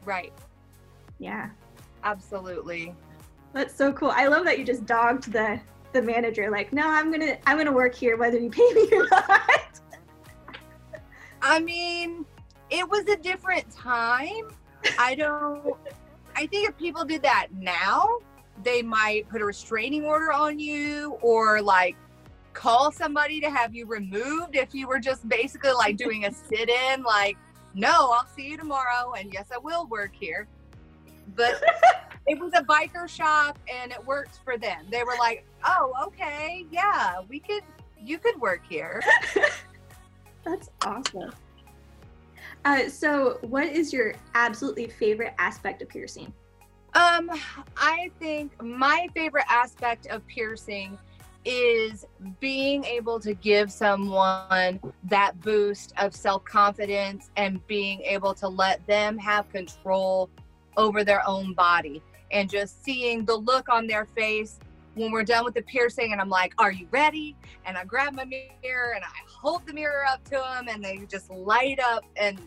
Right. 0.06 0.32
Yeah. 1.20 1.50
Absolutely. 2.04 2.96
That's 3.54 3.76
so 3.76 3.92
cool. 3.92 4.12
I 4.12 4.28
love 4.28 4.46
that 4.46 4.60
you 4.60 4.66
just 4.66 4.86
dogged 4.86 5.32
the 5.32 5.60
the 5.94 6.02
manager 6.02 6.52
like, 6.52 6.74
"No, 6.74 6.88
I'm 6.88 7.12
going 7.12 7.22
to 7.22 7.50
I'm 7.50 7.56
going 7.56 7.66
to 7.66 7.72
work 7.72 7.96
here 7.96 8.18
whether 8.18 8.38
you 8.38 8.50
pay 8.50 8.70
me 8.74 8.88
or 8.92 9.08
not." 9.10 9.80
I 11.42 11.60
mean, 11.60 12.26
it 12.70 12.88
was 12.90 13.08
a 13.08 13.16
different 13.16 13.70
time. 13.72 14.50
I 15.00 15.16
don't 15.16 15.78
I 16.38 16.46
think 16.46 16.70
if 16.70 16.78
people 16.78 17.04
did 17.04 17.24
that 17.24 17.48
now, 17.52 18.20
they 18.64 18.84
might 18.84 19.28
put 19.28 19.42
a 19.42 19.46
restraining 19.46 20.04
order 20.04 20.32
on 20.32 20.60
you 20.60 21.18
or 21.22 21.64
like 21.64 21.96
call 22.54 22.92
somebody 22.92 23.42
to 23.42 23.50
have 23.50 23.74
you 23.74 23.88
removed 23.88 24.56
if 24.56 24.74
you 24.74 24.88
were 24.88 25.00
just 25.00 25.28
basically 25.28 25.72
like 25.72 25.98
doing 25.98 26.26
a 26.26 26.32
sit 26.32 26.70
in, 26.70 27.02
like, 27.02 27.38
no, 27.74 28.12
I'll 28.12 28.28
see 28.36 28.50
you 28.50 28.58
tomorrow. 28.58 29.14
And 29.18 29.34
yes, 29.34 29.48
I 29.52 29.58
will 29.58 29.88
work 29.88 30.12
here. 30.14 30.48
But 31.36 31.64
it 32.28 32.40
was 32.40 32.54
a 32.56 32.64
biker 32.64 33.10
shop 33.10 33.58
and 33.68 33.92
it 33.92 34.06
worked 34.06 34.40
for 34.44 34.60
them. 34.60 34.86
They 34.92 35.04
were 35.04 35.18
like, 35.20 35.44
oh, 35.66 35.92
okay, 36.06 36.68
yeah, 36.72 37.22
we 37.28 37.40
could, 37.40 37.64
you 38.00 38.20
could 38.20 38.40
work 38.40 38.62
here. 38.70 39.02
That's 40.46 40.70
awesome. 40.86 41.32
Uh, 42.66 42.90
so, 42.90 43.38
what 43.42 43.68
is 43.68 43.94
your 43.94 44.14
absolutely 44.36 44.88
favorite 44.88 45.34
aspect 45.40 45.82
of 45.82 45.90
piercing? 45.90 46.34
Um, 46.94 47.30
I 47.76 48.10
think 48.20 48.62
my 48.62 49.08
favorite 49.14 49.46
aspect 49.50 50.08
of 50.08 50.26
piercing 50.28 50.98
is 51.46 52.06
being 52.42 52.84
able 52.84 53.20
to 53.22 53.34
give 53.34 53.72
someone 53.72 54.82
that 55.06 55.40
boost 55.42 55.94
of 55.98 56.14
self 56.14 56.44
confidence 56.44 57.30
and 57.38 57.66
being 57.68 58.02
able 58.02 58.34
to 58.34 58.48
let 58.48 58.86
them 58.88 59.18
have 59.18 59.50
control 59.50 60.30
over 60.76 61.04
their 61.04 61.28
own 61.28 61.54
body 61.54 62.02
and 62.32 62.50
just 62.50 62.84
seeing 62.84 63.24
the 63.26 63.36
look 63.36 63.70
on 63.70 63.88
their 63.88 64.06
face 64.06 64.60
when 64.98 65.12
we're 65.12 65.24
done 65.24 65.46
with 65.46 65.54
the 65.54 65.62
piercing 65.62 66.12
and 66.12 66.20
I'm 66.20 66.30
like, 66.30 66.54
Are 66.58 66.72
you 66.72 66.88
ready? 66.92 67.36
And 67.66 67.78
I 67.78 67.86
grab 67.86 68.14
my 68.14 68.26
mirror 68.26 68.94
and 68.96 69.04
I 69.04 69.08
hold 69.30 69.66
the 69.66 69.74
mirror 69.74 70.06
up 70.10 70.24
to 70.26 70.32
them 70.32 70.68
and 70.70 70.84
they 70.84 71.06
just 71.08 71.30
light 71.30 71.80
up 71.80 72.04
and 72.16 72.40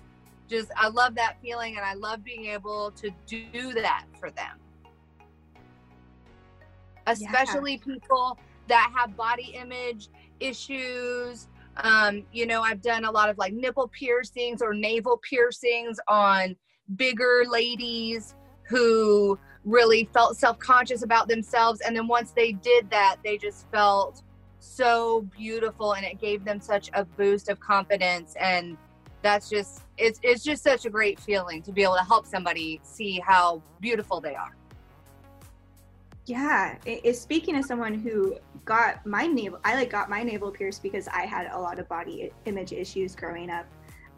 just, 0.49 0.71
I 0.77 0.89
love 0.89 1.15
that 1.15 1.37
feeling 1.41 1.77
and 1.77 1.85
I 1.85 1.95
love 1.95 2.25
being 2.25 2.47
able 2.47 2.91
to 2.93 3.11
do 3.27 3.73
that 3.75 4.05
for 4.19 4.31
them. 4.31 4.59
Especially 7.07 7.73
yeah. 7.73 7.95
people 7.95 8.39
that 8.69 8.93
have 8.97 9.17
body 9.17 9.55
image 9.55 10.09
issues. 10.41 11.49
Um, 11.77 12.25
you 12.33 12.47
know, 12.47 12.63
I've 12.63 12.83
done 12.83 13.05
a 13.05 13.11
lot 13.11 13.31
of 13.31 13.39
like 13.39 13.53
nipple 13.53 13.89
piercings 13.89 14.61
or 14.61 14.75
navel 14.75 15.19
piercings 15.19 15.99
on 16.09 16.57
bigger 16.97 17.45
ladies 17.49 18.35
who 18.71 19.39
really 19.65 20.09
felt 20.15 20.37
self 20.37 20.59
conscious 20.59 21.03
about 21.03 21.29
themselves. 21.29 21.81
And 21.81 21.95
then 21.95 22.07
once 22.07 22.31
they 22.31 22.53
did 22.53 22.89
that, 22.91 23.17
they 23.25 23.37
just 23.37 23.69
felt 23.71 24.23
so 24.61 25.27
beautiful 25.37 25.95
and 25.95 26.05
it 26.05 26.21
gave 26.21 26.45
them 26.45 26.61
such 26.61 26.89
a 26.95 27.05
boost 27.05 27.49
of 27.49 27.59
confidence. 27.61 28.37
And 28.41 28.79
that's 29.23 29.51
just, 29.51 29.83
it's, 29.99 30.21
it's 30.23 30.43
just 30.45 30.63
such 30.63 30.87
a 30.87 30.91
great 30.91 31.19
feeling 31.19 31.63
to 31.63 31.73
be 31.73 31.83
able 31.83 31.97
to 31.97 32.05
help 32.05 32.27
somebody 32.27 32.81
see 32.83 33.21
how 33.21 33.61
beautiful 33.81 34.21
they 34.21 34.35
are. 34.35 34.55
Yeah, 36.27 36.77
it, 36.87 37.17
speaking 37.17 37.57
as 37.57 37.67
someone 37.67 37.95
who 37.95 38.37
got 38.65 39.05
my 39.05 39.27
navel, 39.27 39.59
I 39.65 39.75
like 39.75 39.91
got 39.91 40.09
my 40.09 40.23
navel 40.23 40.53
pierced 40.53 40.83
because 40.83 41.09
I 41.09 41.23
had 41.23 41.51
a 41.51 41.59
lot 41.59 41.81
of 41.81 41.89
body 41.89 42.31
image 42.45 42.73
issues 42.73 43.17
growing 43.17 43.51
up, 43.51 43.67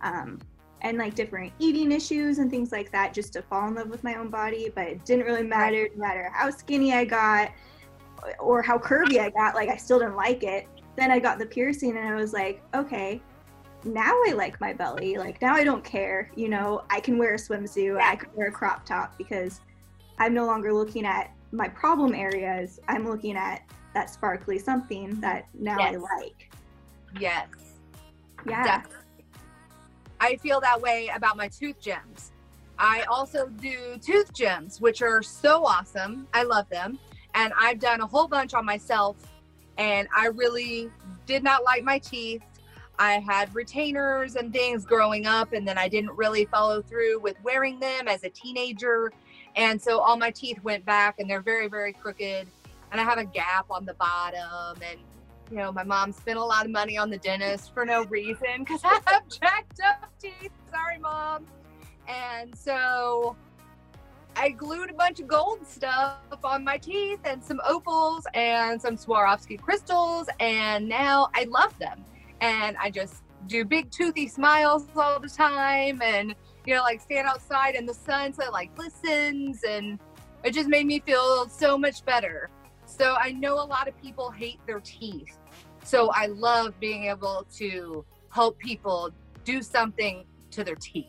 um, 0.03 0.39
and 0.83 0.99
like 0.99 1.15
different 1.15 1.53
eating 1.59 1.91
issues 1.91 2.39
and 2.39 2.51
things 2.51 2.73
like 2.73 2.93
that 2.93 3.15
just 3.15 3.33
to 3.33 3.43
fall 3.43 3.67
in 3.69 3.75
love 3.75 3.89
with 3.89 4.05
my 4.05 4.17
own 4.17 4.29
body. 4.29 4.71
But 4.75 4.89
it 4.89 5.05
didn't 5.05 5.25
really 5.25 5.43
matter, 5.43 5.89
no 5.95 6.01
matter 6.01 6.31
how 6.33 6.51
skinny 6.51 6.93
I 6.93 7.05
got 7.05 7.51
or 8.39 8.63
how 8.63 8.79
curvy 8.79 9.19
I 9.19 9.31
got, 9.31 9.55
like 9.55 9.69
I 9.69 9.77
still 9.77 9.99
didn't 9.99 10.17
like 10.17 10.43
it. 10.43 10.69
Then 10.97 11.11
I 11.11 11.19
got 11.19 11.39
the 11.39 11.47
piercing 11.47 11.97
and 11.97 12.07
I 12.07 12.15
was 12.15 12.33
like, 12.33 12.63
okay, 12.75 13.23
now 13.85 14.13
I 14.29 14.33
like 14.37 14.61
my 14.61 14.73
belly. 14.73 15.17
Like 15.17 15.41
now 15.41 15.55
I 15.55 15.65
don't 15.65 15.85
care. 15.85 16.31
You 16.37 16.49
know, 16.49 16.85
I 16.91 17.01
can 17.01 17.17
wear 17.17 17.35
a 17.35 17.39
swimsuit, 17.39 18.01
I 18.01 18.17
can 18.17 18.31
wear 18.35 18.49
a 18.49 18.53
crop 18.53 18.85
top 18.85 19.17
because 19.17 19.61
I'm 20.19 20.35
no 20.35 20.47
longer 20.47 20.73
looking 20.73 21.07
at 21.07 21.33
my 21.53 21.69
problem 21.69 22.15
areas. 22.15 22.81
I'm 22.89 23.09
looking 23.09 23.37
at 23.37 23.63
that 23.95 24.11
sparkly 24.11 24.59
something 24.59 25.21
that 25.21 25.47
now 25.55 25.79
yes. 25.79 25.95
I 25.95 26.17
like. 26.17 26.51
Yes. 27.19 27.49
Yeah. 28.47 28.65
Definitely. 28.65 29.02
I 30.23 30.37
feel 30.37 30.61
that 30.61 30.81
way 30.81 31.11
about 31.13 31.37
my 31.37 31.49
tooth 31.49 31.81
gems. 31.81 32.31
I 32.79 33.03
also 33.11 33.49
do 33.49 33.99
tooth 34.01 34.33
gems, 34.33 34.81
which 34.81 35.03
are 35.03 35.21
so 35.21 35.67
awesome. 35.67 36.29
I 36.33 36.45
love 36.45 36.69
them. 36.69 37.01
And 37.35 37.53
I've 37.59 37.81
done 37.81 38.01
a 38.01 38.07
whole 38.07 38.29
bunch 38.29 38.55
on 38.55 38.65
myself, 38.65 39.17
and 39.79 40.07
I 40.17 40.27
really 40.27 40.93
did 41.27 41.43
not 41.43 41.65
like 41.65 41.83
my 41.83 41.99
teeth. 41.99 42.43
I 43.01 43.15
had 43.15 43.53
retainers 43.53 44.37
and 44.37 44.53
things 44.53 44.87
growing 44.87 45.27
up, 45.27 45.55
and 45.55 45.67
then 45.67 45.77
I 45.77 45.89
didn't 45.89 46.13
really 46.13 46.45
follow 46.45 46.83
through 46.83 47.19
with 47.19 47.35
wearing 47.43 47.81
them 47.81 48.07
as 48.07 48.23
a 48.23 48.29
teenager. 48.29 49.13
And 49.57 49.83
so 49.83 49.99
all 49.99 50.17
my 50.17 50.31
teeth 50.31 50.63
went 50.63 50.85
back, 50.85 51.19
and 51.19 51.29
they're 51.29 51.43
very, 51.43 51.67
very 51.67 51.93
crooked. 51.93 52.47
And 52.93 53.01
I 53.01 53.03
have 53.03 53.19
a 53.19 53.25
gap 53.25 53.67
on 53.71 53.85
the 53.85 53.95
bottom, 53.95 54.81
and 54.89 55.01
you 55.51 55.59
know, 55.59 55.73
my 55.73 55.85
mom 55.85 56.13
spent 56.13 56.39
a 56.39 56.45
lot 56.45 56.65
of 56.65 56.71
money 56.71 56.97
on 56.97 57.11
the 57.11 57.19
dentist 57.19 57.75
for 57.75 57.85
no 57.85 58.05
reason 58.05 58.61
because 58.61 58.81
I 58.85 59.01
have 59.07 59.29
jacked 59.29 59.81
up 59.85 60.11
teeth. 60.21 60.53
Sorry, 60.71 60.99
mom. 60.99 61.47
And 62.09 62.57
so 62.57 63.37
I 64.37 64.51
glued 64.51 64.91
a 64.91 64.95
bunch 64.95 65.21
of 65.21 65.29
gold 65.29 65.67
stuff 65.67 66.19
on 66.43 66.65
my 66.65 66.79
teeth 66.79 67.21
and 67.25 67.43
some 67.43 67.61
opals 67.67 68.27
and 68.35 68.81
some 68.81 68.97
Swarovski 68.97 69.61
crystals, 69.61 70.29
and 70.41 70.89
now 70.89 71.29
I 71.35 71.45
love 71.45 71.79
them. 71.79 72.05
And 72.41 72.77
I 72.79 72.91
just 72.91 73.23
do 73.47 73.65
big 73.65 73.91
toothy 73.91 74.29
smiles 74.29 74.87
all 74.97 75.21
the 75.21 75.29
time, 75.29 76.01
and 76.03 76.35
you 76.67 76.75
know, 76.75 76.83
like 76.83 77.01
stand 77.01 77.27
outside 77.27 77.75
in 77.75 77.87
the 77.87 77.95
sun 77.95 78.33
so 78.33 78.45
it 78.45 78.53
like 78.53 78.75
glistens, 78.75 79.63
and 79.65 79.99
it 80.45 80.55
just 80.55 80.69
made 80.69 80.87
me 80.87 81.01
feel 81.01 81.49
so 81.49 81.77
much 81.77 82.05
better. 82.05 82.51
So 82.99 83.17
I 83.19 83.33
know 83.33 83.55
a 83.55 83.65
lot 83.65 83.89
of 83.89 84.01
people 84.03 84.31
hate 84.31 84.61
their 84.67 84.81
teeth, 84.81 85.39
so 85.83 86.11
I 86.11 86.27
love 86.27 86.79
being 86.79 87.05
able 87.05 87.47
to 87.55 88.05
help 88.29 88.59
people 88.59 89.11
do 89.45 89.63
something 89.63 90.25
to 90.51 90.63
their 90.63 90.75
teeth. 90.77 91.07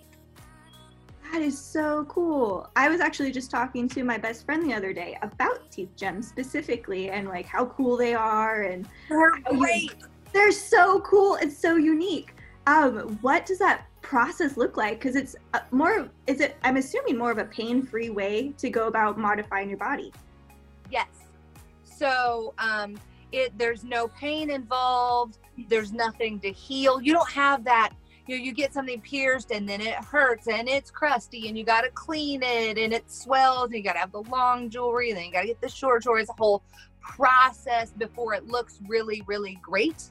That 1.32 1.42
is 1.42 1.60
so 1.60 2.06
cool. 2.06 2.70
I 2.78 2.88
was 2.88 3.02
actually 3.02 3.32
just 3.32 3.52
talking 3.52 3.90
to 3.90 4.04
my 4.04 4.18
best 4.18 4.46
friend 4.46 4.64
the 4.64 4.74
other 4.74 4.94
day 4.94 5.18
about 5.22 5.72
teeth 5.72 5.94
gems 5.98 6.28
specifically 6.28 7.10
and 7.10 7.28
like 7.28 7.46
how 7.46 7.66
cool 7.66 7.98
they 7.98 8.14
are 8.14 8.62
and 8.64 8.88
they're 9.10 9.32
great. 9.50 9.96
they're 10.32 10.52
so 10.52 11.02
cool. 11.02 11.36
It's 11.42 11.58
so 11.58 11.76
unique. 11.76 12.34
Um, 12.66 13.18
what 13.22 13.46
does 13.46 13.60
that 13.60 13.88
process 14.02 14.56
look 14.56 14.78
like? 14.78 15.00
Because 15.00 15.18
it's 15.18 15.36
uh, 15.54 15.60
more. 15.72 16.08
Is 16.28 16.40
it? 16.40 16.56
I'm 16.64 16.78
assuming 16.78 17.18
more 17.18 17.32
of 17.32 17.40
a 17.40 17.46
pain-free 17.46 18.12
way 18.12 18.54
to 18.58 18.70
go 18.70 18.88
about 18.88 19.18
modifying 19.18 19.68
your 19.68 19.80
body. 19.80 20.14
Yes. 20.90 21.08
So 22.04 22.54
um, 22.58 22.98
it 23.32 23.58
there's 23.58 23.86
no 23.86 24.10
pain 24.10 24.50
involved 24.50 25.40
there's 25.70 25.94
nothing 25.94 26.40
to 26.40 26.52
heal 26.52 27.02
you 27.02 27.14
don't 27.14 27.32
have 27.32 27.64
that 27.64 27.92
you 28.28 28.38
know, 28.38 28.44
you 28.44 28.54
get 28.54 28.74
something 28.74 29.02
pierced 29.02 29.52
and 29.52 29.68
then 29.68 29.82
it 29.82 29.96
hurts 29.96 30.48
and 30.48 30.70
it's 30.70 30.90
crusty 30.90 31.48
and 31.48 31.58
you 31.58 31.64
got 31.64 31.82
to 31.82 31.90
clean 31.92 32.42
it 32.44 32.78
and 32.78 32.94
it 32.94 33.10
swells 33.12 33.66
and 33.66 33.76
you 33.76 33.84
got 33.84 33.94
to 33.94 34.00
have 34.00 34.12
the 34.12 34.22
long 34.24 34.70
jewelry 34.70 35.10
and 35.10 35.18
then 35.18 35.26
you 35.26 35.32
got 35.32 35.42
to 35.42 35.48
get 35.48 35.62
the 35.62 35.68
short 35.68 36.04
jewelry. 36.04 36.22
It's 36.22 36.30
a 36.30 36.34
whole 36.34 36.64
process 37.02 37.92
before 37.92 38.34
it 38.34 38.48
looks 38.48 38.80
really, 38.88 39.24
really 39.28 39.60
great. 39.62 40.10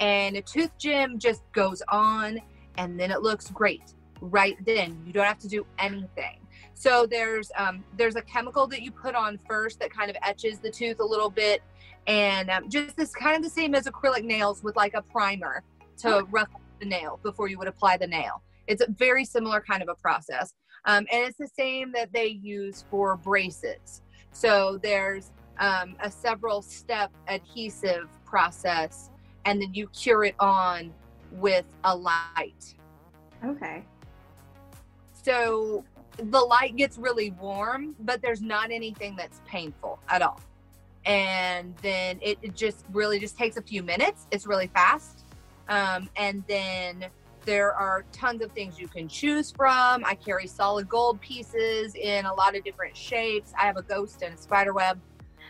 And 0.00 0.36
a 0.36 0.42
tooth 0.42 0.76
gem 0.78 1.18
just 1.18 1.42
goes 1.52 1.80
on 1.88 2.40
and 2.76 2.98
then 2.98 3.12
it 3.12 3.22
looks 3.22 3.50
great 3.50 3.94
right 4.20 4.56
then. 4.66 5.00
You 5.06 5.12
don't 5.12 5.26
have 5.26 5.38
to 5.38 5.48
do 5.48 5.64
anything. 5.78 6.43
So 6.84 7.06
there's 7.06 7.50
um, 7.56 7.82
there's 7.96 8.14
a 8.14 8.20
chemical 8.20 8.66
that 8.66 8.82
you 8.82 8.90
put 8.90 9.14
on 9.14 9.38
first 9.48 9.80
that 9.80 9.90
kind 9.90 10.10
of 10.10 10.18
etches 10.20 10.58
the 10.58 10.70
tooth 10.70 11.00
a 11.00 11.04
little 11.04 11.30
bit 11.30 11.62
and 12.06 12.50
um, 12.50 12.68
just 12.68 12.94
this 12.94 13.14
kind 13.14 13.38
of 13.38 13.42
the 13.42 13.48
same 13.48 13.74
as 13.74 13.86
acrylic 13.86 14.22
nails 14.22 14.62
with 14.62 14.76
like 14.76 14.92
a 14.92 15.00
primer 15.00 15.62
to 15.96 16.16
okay. 16.16 16.28
rough 16.30 16.50
the 16.80 16.84
nail 16.84 17.18
before 17.22 17.48
you 17.48 17.56
would 17.56 17.68
apply 17.68 17.96
the 17.96 18.06
nail. 18.06 18.42
It's 18.66 18.82
a 18.82 18.86
very 18.90 19.24
similar 19.24 19.62
kind 19.62 19.82
of 19.82 19.88
a 19.88 19.94
process. 19.94 20.52
Um, 20.84 21.06
and 21.10 21.26
it's 21.26 21.38
the 21.38 21.48
same 21.58 21.90
that 21.92 22.12
they 22.12 22.26
use 22.26 22.84
for 22.90 23.16
braces. 23.16 24.02
So 24.32 24.78
there's 24.82 25.32
um, 25.58 25.96
a 26.00 26.10
several 26.10 26.60
step 26.60 27.10
adhesive 27.28 28.10
process, 28.26 29.08
and 29.46 29.58
then 29.62 29.72
you 29.72 29.88
cure 29.88 30.24
it 30.24 30.34
on 30.38 30.92
with 31.30 31.64
a 31.84 31.96
light. 31.96 32.74
Okay. 33.42 33.86
So 35.22 35.82
the 36.16 36.40
light 36.40 36.76
gets 36.76 36.98
really 36.98 37.30
warm, 37.32 37.94
but 38.00 38.22
there's 38.22 38.42
not 38.42 38.70
anything 38.70 39.16
that's 39.16 39.40
painful 39.46 39.98
at 40.08 40.22
all. 40.22 40.40
And 41.04 41.74
then 41.82 42.18
it, 42.22 42.38
it, 42.40 42.54
just 42.54 42.84
really 42.92 43.18
just 43.18 43.36
takes 43.36 43.56
a 43.56 43.62
few 43.62 43.82
minutes. 43.82 44.26
It's 44.30 44.46
really 44.46 44.68
fast. 44.68 45.24
Um, 45.68 46.08
and 46.16 46.42
then 46.48 47.06
there 47.44 47.74
are 47.74 48.04
tons 48.10 48.42
of 48.42 48.52
things 48.52 48.78
you 48.78 48.88
can 48.88 49.06
choose 49.06 49.50
from. 49.50 50.02
I 50.04 50.14
carry 50.14 50.46
solid 50.46 50.88
gold 50.88 51.20
pieces 51.20 51.94
in 51.94 52.24
a 52.24 52.32
lot 52.32 52.56
of 52.56 52.64
different 52.64 52.96
shapes. 52.96 53.52
I 53.58 53.66
have 53.66 53.76
a 53.76 53.82
ghost 53.82 54.22
and 54.22 54.34
a 54.34 54.38
spider 54.38 54.72
web. 54.72 54.98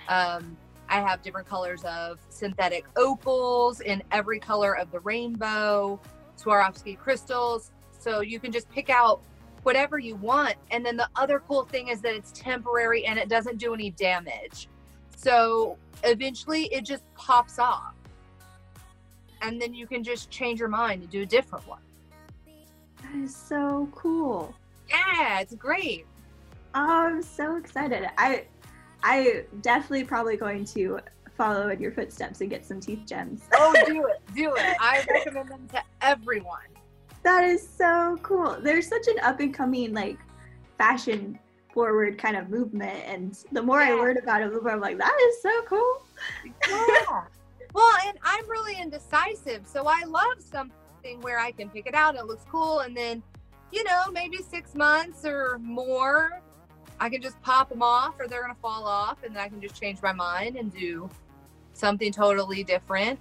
Um, 0.08 0.56
i 0.86 1.00
have 1.00 1.22
different 1.22 1.48
colors 1.48 1.82
of 1.84 2.18
synthetic 2.28 2.84
opals 2.96 3.80
in 3.80 4.02
every 4.12 4.38
color 4.38 4.76
of 4.76 4.90
the 4.90 5.00
rainbow 5.00 5.98
swarovski 6.36 6.98
crystals. 6.98 7.72
So 7.98 8.20
you 8.20 8.38
can 8.38 8.52
just 8.52 8.68
pick 8.70 8.90
out 8.90 9.22
whatever 9.64 9.98
you 9.98 10.14
want 10.16 10.54
and 10.70 10.86
then 10.86 10.96
the 10.96 11.08
other 11.16 11.40
cool 11.48 11.64
thing 11.64 11.88
is 11.88 12.00
that 12.00 12.14
it's 12.14 12.32
temporary 12.32 13.04
and 13.06 13.18
it 13.18 13.28
doesn't 13.28 13.58
do 13.58 13.74
any 13.74 13.90
damage 13.90 14.68
so 15.16 15.78
eventually 16.04 16.64
it 16.66 16.84
just 16.84 17.02
pops 17.14 17.58
off. 17.58 17.94
And 19.40 19.60
then 19.60 19.74
you 19.74 19.86
can 19.86 20.02
just 20.04 20.30
change 20.30 20.60
your 20.60 20.68
mind 20.68 21.02
and 21.02 21.10
do 21.10 21.22
a 21.22 21.26
different 21.26 21.66
one. 21.66 21.80
That 23.02 23.14
is 23.16 23.34
so 23.34 23.88
cool. 23.94 24.54
Yeah, 24.88 25.40
it's 25.40 25.54
great. 25.54 26.06
Oh, 26.74 27.06
I'm 27.06 27.22
so 27.22 27.56
excited. 27.56 28.08
I 28.18 28.46
I 29.02 29.44
definitely 29.60 30.04
probably 30.04 30.36
going 30.36 30.64
to 30.66 31.00
follow 31.36 31.68
in 31.68 31.80
your 31.80 31.92
footsteps 31.92 32.40
and 32.40 32.48
get 32.48 32.64
some 32.64 32.80
teeth 32.80 33.02
gems. 33.06 33.42
oh, 33.54 33.74
do 33.86 34.06
it. 34.08 34.20
Do 34.34 34.54
it. 34.54 34.76
I 34.80 35.04
recommend 35.10 35.48
them 35.48 35.68
to 35.72 35.82
everyone. 36.00 36.60
That 37.24 37.44
is 37.44 37.66
so 37.66 38.18
cool. 38.22 38.58
There's 38.62 38.86
such 38.86 39.08
an 39.08 39.18
up 39.22 39.40
and 39.40 39.52
coming 39.52 39.94
like 39.94 40.18
fashion 40.78 41.38
forward 41.72 42.18
kind 42.18 42.36
of 42.36 42.50
movement. 42.50 43.02
And 43.06 43.36
the 43.50 43.62
more 43.62 43.80
yeah. 43.80 43.90
I 43.90 43.94
learn 43.94 44.18
about 44.18 44.42
it, 44.42 44.52
the 44.52 44.60
more 44.60 44.72
I'm 44.72 44.80
like, 44.80 44.98
that 44.98 45.16
is 45.28 45.42
so 45.42 45.62
cool. 45.66 46.02
Yeah. 46.68 47.24
well, 47.74 47.96
and 48.06 48.18
I'm 48.22 48.48
really 48.48 48.80
indecisive. 48.80 49.66
So 49.66 49.84
I 49.86 50.04
love 50.06 50.38
something 50.38 51.20
where 51.20 51.38
I 51.38 51.50
can 51.50 51.68
pick 51.70 51.86
it 51.86 51.94
out. 51.94 52.14
It 52.14 52.26
looks 52.26 52.44
cool. 52.50 52.80
And 52.80 52.96
then, 52.96 53.22
you 53.72 53.82
know, 53.84 54.04
maybe 54.12 54.38
six 54.38 54.74
months 54.74 55.24
or 55.24 55.58
more, 55.58 56.42
I 57.00 57.08
can 57.08 57.20
just 57.20 57.40
pop 57.42 57.70
them 57.70 57.82
off 57.82 58.14
or 58.20 58.28
they're 58.28 58.42
going 58.42 58.54
to 58.54 58.60
fall 58.60 58.86
off. 58.86 59.24
And 59.24 59.34
then 59.34 59.42
I 59.42 59.48
can 59.48 59.60
just 59.60 59.80
change 59.80 60.00
my 60.00 60.12
mind 60.12 60.56
and 60.56 60.72
do 60.72 61.10
something 61.72 62.12
totally 62.12 62.62
different. 62.62 63.18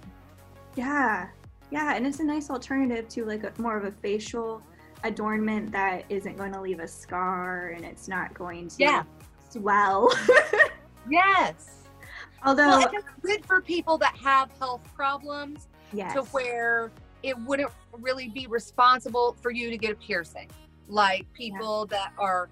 Yeah. 0.76 1.28
Yeah. 1.74 1.96
And 1.96 2.06
it's 2.06 2.20
a 2.20 2.24
nice 2.24 2.50
alternative 2.50 3.08
to 3.08 3.24
like 3.24 3.42
a, 3.42 3.52
more 3.60 3.76
of 3.76 3.84
a 3.84 3.90
facial 3.90 4.62
adornment 5.02 5.72
that 5.72 6.04
isn't 6.08 6.36
going 6.36 6.52
to 6.52 6.60
leave 6.60 6.78
a 6.78 6.86
scar 6.86 7.70
and 7.70 7.84
it's 7.84 8.06
not 8.06 8.32
going 8.32 8.68
to 8.68 8.76
yeah. 8.78 9.02
swell. 9.50 10.08
yes. 11.10 11.82
Although 12.44 12.78
well, 12.78 12.90
it's 12.92 13.04
good 13.22 13.44
for 13.44 13.60
people 13.60 13.98
that 13.98 14.16
have 14.16 14.50
health 14.60 14.82
problems 14.94 15.66
yes. 15.92 16.14
to 16.14 16.22
where 16.26 16.92
it 17.24 17.36
wouldn't 17.40 17.72
really 17.98 18.28
be 18.28 18.46
responsible 18.46 19.36
for 19.42 19.50
you 19.50 19.68
to 19.68 19.76
get 19.76 19.90
a 19.90 19.96
piercing. 19.96 20.48
Like 20.86 21.26
people 21.32 21.88
yeah. 21.90 21.98
that 21.98 22.12
are 22.18 22.48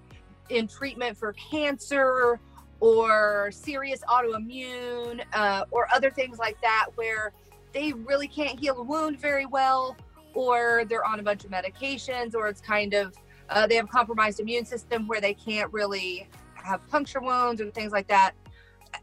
in 0.49 0.67
treatment 0.67 1.15
for 1.15 1.31
cancer 1.33 2.39
or 2.81 3.51
serious 3.53 4.01
autoimmune 4.09 5.23
uh, 5.31 5.63
or 5.71 5.87
other 5.95 6.09
things 6.09 6.39
like 6.39 6.59
that 6.59 6.87
where 6.95 7.31
they 7.73 7.93
really 7.93 8.27
can't 8.27 8.59
heal 8.59 8.77
a 8.77 8.83
wound 8.83 9.19
very 9.19 9.45
well 9.45 9.97
or 10.33 10.83
they're 10.85 11.05
on 11.05 11.19
a 11.19 11.23
bunch 11.23 11.45
of 11.45 11.51
medications, 11.51 12.33
or 12.33 12.47
it's 12.47 12.61
kind 12.61 12.93
of 12.93 13.13
uh, 13.49 13.67
they 13.67 13.75
have 13.75 13.85
a 13.85 13.89
compromised 13.89 14.39
immune 14.39 14.65
system 14.65 15.07
where 15.07 15.21
they 15.21 15.33
can't 15.33 15.71
really 15.71 16.27
have 16.55 16.85
puncture 16.87 17.21
wounds 17.21 17.61
or 17.61 17.69
things 17.71 17.91
like 17.91 18.07
that, 18.07 18.33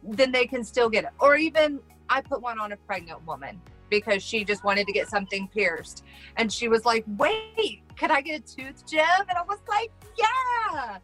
then 0.03 0.33
they 0.33 0.47
can 0.47 0.65
still 0.65 0.89
get 0.89 1.05
it. 1.05 1.11
Or 1.21 1.37
even 1.37 1.81
I 2.09 2.21
put 2.21 2.41
one 2.41 2.59
on 2.59 2.73
a 2.73 2.77
pregnant 2.77 3.25
woman 3.27 3.61
because 3.91 4.23
she 4.23 4.45
just 4.45 4.65
wanted 4.65 4.87
to 4.87 4.93
get 4.93 5.09
something 5.09 5.49
pierced. 5.49 6.05
And 6.37 6.53
she 6.53 6.69
was 6.69 6.85
like, 6.85 7.05
wait, 7.17 7.83
Could 7.99 8.11
I 8.11 8.21
get 8.21 8.41
a 8.41 8.57
tooth 8.57 8.87
gem? 8.87 9.05
And 9.29 9.37
I 9.37 9.43
was 9.43 9.59
like, 9.69 9.91
Yeah. 10.17 10.99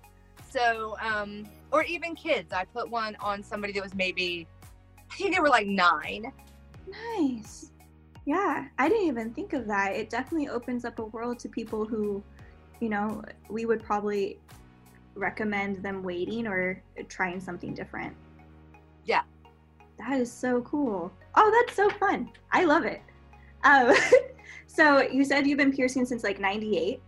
So, 0.49 0.97
um, 1.01 1.47
or 1.73 1.83
even 1.83 2.15
kids. 2.15 2.53
I 2.53 2.65
put 2.65 2.89
one 2.89 3.17
on 3.21 3.43
somebody 3.43 3.73
that 3.75 3.83
was 3.83 3.95
maybe, 3.95 4.47
I 5.11 5.15
think 5.17 5.35
they 5.35 5.41
were 5.41 5.49
like 5.49 5.67
nine. 5.67 6.33
Nice. 6.87 7.71
Yeah, 8.25 8.67
I 8.79 8.89
didn't 8.89 9.07
even 9.07 9.33
think 9.33 9.53
of 9.53 9.67
that. 9.69 9.95
It 9.95 10.11
definitely 10.11 10.49
opens 10.49 10.85
up 10.85 10.99
a 10.99 11.05
world 11.05 11.39
to 11.41 11.49
people 11.49 11.85
who, 11.85 12.23
you 12.81 12.89
know, 12.89 13.23
we 13.49 13.67
would 13.67 13.83
probably 13.83 14.41
recommend 15.15 15.83
them 15.83 16.03
waiting 16.03 16.47
or 16.47 16.83
trying 17.09 17.41
something 17.41 17.73
different. 17.73 18.15
Yeah. 19.05 19.23
That 19.99 20.21
is 20.21 20.31
so 20.31 20.61
cool. 20.63 21.13
Oh, 21.37 21.65
that's 21.65 21.77
so 21.77 21.89
fun. 21.99 22.31
I 22.53 22.65
love 22.65 22.85
it. 22.85 23.01
Um, 23.65 23.95
so 24.67 25.03
you 25.03 25.25
said 25.25 25.47
you've 25.47 25.59
been 25.59 25.73
piercing 25.73 26.05
since 26.05 26.23
like 26.23 26.41
98. 26.41 27.01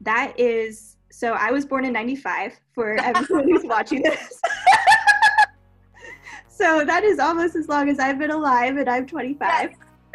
That 0.00 0.38
is, 0.38 0.96
so 1.10 1.32
I 1.32 1.50
was 1.50 1.66
born 1.66 1.84
in 1.84 1.92
95 1.92 2.58
for 2.74 2.96
everyone 3.00 3.48
who's 3.48 3.64
watching 3.64 4.02
this. 4.02 4.40
So 6.60 6.84
that 6.84 7.04
is 7.04 7.18
almost 7.18 7.56
as 7.56 7.68
long 7.68 7.88
as 7.88 7.98
I've 7.98 8.18
been 8.18 8.30
alive 8.30 8.76
and 8.76 8.88
I'm 8.88 9.06
25. 9.06 9.70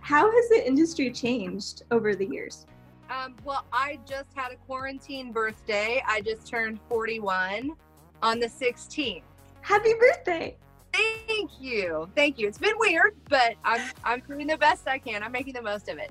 How 0.00 0.30
has 0.30 0.48
the 0.48 0.66
industry 0.66 1.12
changed 1.12 1.84
over 1.90 2.16
the 2.16 2.26
years? 2.26 2.66
Um, 3.10 3.36
well, 3.44 3.64
I 3.72 4.00
just 4.06 4.30
had 4.34 4.52
a 4.52 4.56
quarantine 4.56 5.32
birthday. 5.32 6.02
I 6.06 6.20
just 6.20 6.46
turned 6.48 6.80
41 6.88 7.70
on 8.22 8.40
the 8.40 8.48
16th. 8.48 9.22
Happy 9.60 9.94
birthday! 10.00 10.56
Thank 10.92 11.50
you, 11.60 12.08
thank 12.16 12.38
you. 12.38 12.48
It's 12.48 12.58
been 12.58 12.74
weird, 12.78 13.14
but 13.28 13.54
I'm 13.62 13.90
I'm 14.02 14.20
doing 14.20 14.46
the 14.46 14.56
best 14.56 14.88
I 14.88 14.98
can. 14.98 15.22
I'm 15.22 15.30
making 15.30 15.52
the 15.52 15.62
most 15.62 15.88
of 15.88 15.98
it. 15.98 16.10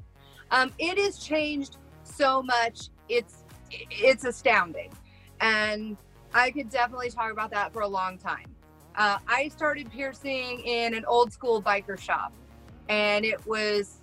Um, 0.51 0.71
it 0.77 0.97
has 0.99 1.17
changed 1.17 1.77
so 2.03 2.43
much. 2.43 2.89
It's 3.09 3.43
it's 3.71 4.23
astounding, 4.25 4.91
and 5.41 5.97
I 6.38 6.51
could 6.51 6.70
definitely 6.70 7.10
talk 7.10 7.32
about 7.32 7.51
that 7.51 7.74
for 7.74 7.82
a 7.82 7.88
long 7.88 8.17
time. 8.17 8.46
Uh, 8.96 9.17
I 9.27 9.48
started 9.50 9.91
piercing 9.91 10.60
in 10.62 10.94
an 10.94 11.03
old 11.06 11.34
school 11.34 11.62
biker 11.62 12.00
shop, 12.00 12.32
and 12.89 13.25
it 13.25 13.46
was, 13.48 13.98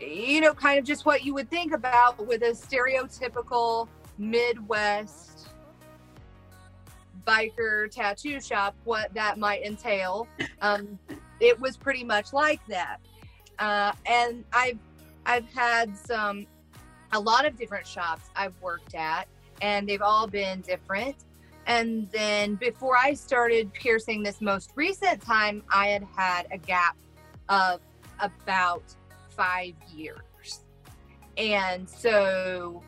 you 0.00 0.40
know, 0.40 0.52
kind 0.52 0.78
of 0.78 0.84
just 0.84 1.06
what 1.06 1.24
you 1.24 1.34
would 1.34 1.48
think 1.48 1.72
about 1.72 2.24
with 2.26 2.42
a 2.42 2.50
stereotypical 2.50 3.88
Midwest 4.18 5.48
biker 7.26 7.90
tattoo 7.90 8.40
shop, 8.40 8.74
what 8.84 9.14
that 9.14 9.38
might 9.38 9.62
entail. 9.62 10.26
Um, 10.60 10.98
it 11.40 11.58
was 11.60 11.76
pretty 11.76 12.02
much 12.02 12.32
like 12.32 12.64
that, 12.66 12.98
uh, 13.60 13.92
and 14.06 14.44
I've 14.52 14.78
I've 15.24 15.46
had 15.52 15.96
some 15.96 16.46
a 17.12 17.20
lot 17.20 17.46
of 17.46 17.56
different 17.56 17.86
shops 17.86 18.28
I've 18.34 18.60
worked 18.60 18.96
at, 18.96 19.28
and 19.62 19.88
they've 19.88 20.02
all 20.02 20.26
been 20.26 20.62
different. 20.62 21.16
And 21.68 22.10
then 22.10 22.54
before 22.54 22.96
I 22.96 23.12
started 23.12 23.72
piercing 23.74 24.22
this 24.22 24.40
most 24.40 24.72
recent 24.74 25.20
time, 25.20 25.62
I 25.70 25.88
had 25.88 26.02
had 26.16 26.46
a 26.50 26.56
gap 26.56 26.96
of 27.50 27.80
about 28.20 28.82
five 29.28 29.74
years. 29.94 30.64
And 31.36 31.88
so 31.88 32.82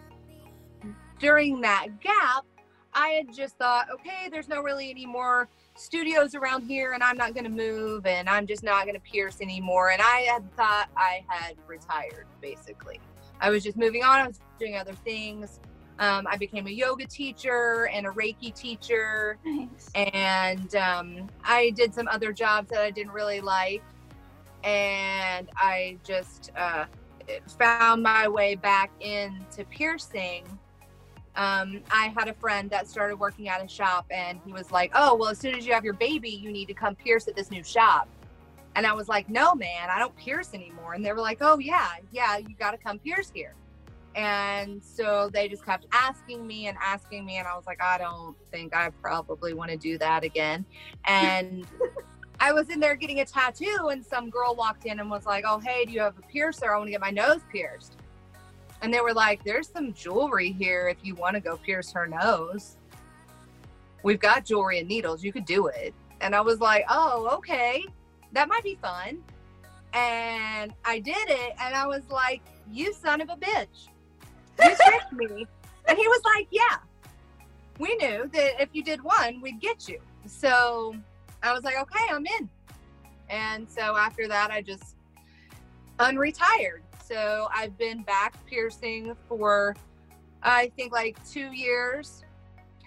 during 1.19 1.61
that 1.61 2.01
gap, 2.01 2.47
I 2.95 3.09
had 3.09 3.33
just 3.33 3.57
thought, 3.59 3.89
okay, 3.93 4.31
there's 4.33 4.49
no 4.49 4.63
really 4.63 4.91
any 4.91 5.05
more 5.05 5.49
studios 5.77 6.35
around 6.35 6.63
here, 6.63 6.93
and 6.93 7.03
I'm 7.03 7.19
not 7.19 7.35
going 7.35 7.45
to 7.45 7.51
move, 7.51 8.07
and 8.07 8.29
I'm 8.29 8.47
just 8.47 8.65
not 8.65 8.85
going 8.85 8.97
to 8.97 9.01
pierce 9.01 9.43
anymore. 9.43 9.91
And 9.91 10.01
I 10.03 10.21
had 10.21 10.51
thought 10.57 10.89
I 10.97 11.23
had 11.29 11.57
retired, 11.69 12.27
basically. 12.41 12.99
I 13.41 13.51
was 13.51 13.63
just 13.63 13.77
moving 13.77 14.03
on, 14.03 14.21
I 14.21 14.27
was 14.27 14.41
doing 14.59 14.77
other 14.77 14.95
things. 14.95 15.61
Um, 16.01 16.27
I 16.27 16.39
became 16.39 16.67
a 16.67 16.71
yoga 16.71 17.05
teacher 17.07 17.91
and 17.93 18.07
a 18.07 18.11
Reiki 18.11 18.55
teacher. 18.55 19.37
Nice. 19.45 19.91
And 19.95 20.75
um, 20.75 21.29
I 21.45 21.71
did 21.71 21.93
some 21.93 22.09
other 22.09 22.33
jobs 22.33 22.71
that 22.71 22.81
I 22.81 22.91
didn't 22.91 23.13
really 23.13 23.43
like. 23.43 23.83
And 24.65 25.51
I 25.57 25.99
just 26.03 26.53
uh, 26.57 26.87
found 27.59 28.03
my 28.03 28.29
way 28.29 28.55
back 28.55 28.91
into 29.01 29.65
piercing. 29.71 30.45
Um, 31.37 31.83
I 31.91 32.13
had 32.17 32.29
a 32.29 32.35
friend 32.35 32.71
that 32.71 32.89
started 32.89 33.17
working 33.17 33.49
at 33.49 33.63
a 33.65 33.69
shop, 33.69 34.07
and 34.11 34.41
he 34.45 34.53
was 34.53 34.73
like, 34.73 34.93
Oh, 34.95 35.15
well, 35.15 35.29
as 35.29 35.39
soon 35.39 35.55
as 35.55 35.67
you 35.67 35.73
have 35.75 35.85
your 35.85 35.95
baby, 35.95 36.31
you 36.31 36.51
need 36.51 36.67
to 36.67 36.75
come 36.75 36.95
pierce 36.95 37.29
at 37.29 37.37
this 37.37 37.51
new 37.51 37.63
shop. 37.63 38.09
And 38.75 38.87
I 38.87 38.93
was 38.95 39.09
like, 39.09 39.29
No, 39.29 39.55
man, 39.55 39.91
I 39.91 39.99
don't 39.99 40.17
pierce 40.17 40.55
anymore. 40.55 40.95
And 40.95 41.05
they 41.05 41.13
were 41.13 41.21
like, 41.21 41.39
Oh, 41.43 41.59
yeah, 41.59 41.91
yeah, 42.11 42.39
you 42.39 42.55
got 42.59 42.71
to 42.71 42.79
come 42.79 42.99
pierce 42.99 43.31
here. 43.35 43.55
And 44.15 44.83
so 44.83 45.31
they 45.33 45.49
just 45.49 45.65
kept 45.65 45.87
asking 45.93 46.47
me 46.47 46.67
and 46.67 46.77
asking 46.83 47.25
me. 47.25 47.37
And 47.37 47.47
I 47.47 47.55
was 47.55 47.67
like, 47.67 47.81
I 47.81 47.99
don't 47.99 48.37
think 48.51 48.75
I 48.75 48.91
probably 49.03 49.55
want 49.55 49.71
to 49.71 49.77
do 49.77 49.99
that 49.99 50.25
again. 50.25 50.67
And 51.07 51.67
I 52.41 52.53
was 52.53 52.71
in 52.71 52.81
there 52.81 52.97
getting 52.97 53.21
a 53.21 53.25
tattoo, 53.25 53.89
and 53.93 54.05
some 54.05 54.31
girl 54.31 54.55
walked 54.57 54.87
in 54.87 54.99
and 54.99 55.11
was 55.11 55.27
like, 55.27 55.45
Oh, 55.47 55.59
hey, 55.59 55.85
do 55.85 55.93
you 55.93 56.01
have 56.01 56.19
a 56.19 56.23
piercer? 56.23 56.75
I 56.75 56.79
want 56.79 56.89
to 56.89 56.93
get 56.93 57.01
my 57.01 57.11
nose 57.11 57.43
pierced. 57.53 57.97
And 58.83 58.93
they 58.93 59.01
were 59.01 59.13
like, 59.13 59.45
There's 59.45 59.69
some 59.69 59.93
jewelry 59.93 60.51
here 60.51 60.89
if 60.89 60.97
you 61.03 61.15
want 61.15 61.35
to 61.35 61.41
go 61.41 61.57
pierce 61.57 61.93
her 61.93 62.07
nose. 62.07 62.79
We've 64.03 64.19
got 64.19 64.45
jewelry 64.45 64.79
and 64.79 64.89
needles. 64.89 65.23
You 65.23 65.33
could 65.33 65.45
do 65.45 65.67
it. 65.67 65.95
And 66.21 66.35
I 66.35 66.41
was 66.41 66.61
like, 66.61 66.85
Oh, 66.89 67.29
okay. 67.35 67.85
That 68.33 68.49
might 68.49 68.65
be 68.65 68.77
fun. 68.77 69.19
And 69.93 70.73
I 70.85 70.99
did 70.99 71.29
it. 71.29 71.53
And 71.61 71.75
I 71.75 71.87
was 71.87 72.03
like, 72.09 72.41
You 72.71 72.93
son 72.95 73.21
of 73.21 73.29
a 73.29 73.37
bitch 73.37 73.90
you 74.63 74.77
tricked 74.87 75.13
me. 75.13 75.47
And 75.87 75.99
he 75.99 76.07
was 76.07 76.21
like, 76.37 76.47
yeah, 76.51 76.77
we 77.79 77.97
knew 77.97 78.29
that 78.33 78.63
if 78.63 78.69
you 78.73 78.85
did 78.85 79.03
one, 79.03 79.41
we'd 79.41 79.61
get 79.61 79.89
you. 79.89 80.01
So 80.27 80.95
I 81.43 81.53
was 81.53 81.65
like, 81.65 81.77
okay, 81.81 82.05
I'm 82.11 82.27
in. 82.27 82.49
And 83.29 83.69
so 83.69 83.97
after 83.97 84.29
that, 84.29 84.51
I 84.51 84.61
just 84.61 84.97
unretired. 85.99 86.81
So 87.03 87.49
I've 87.55 87.77
been 87.79 88.03
back 88.03 88.35
piercing 88.47 89.17
for, 89.29 89.75
I 90.43 90.71
think, 90.77 90.93
like 90.93 91.17
two 91.29 91.53
years, 91.53 92.25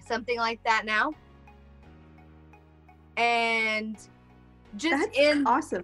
something 0.05 0.37
like 0.37 0.63
that 0.63 0.85
now. 0.85 1.13
And 3.17 3.97
just 4.77 5.05
That's 5.05 5.17
in 5.17 5.45
awesome. 5.45 5.83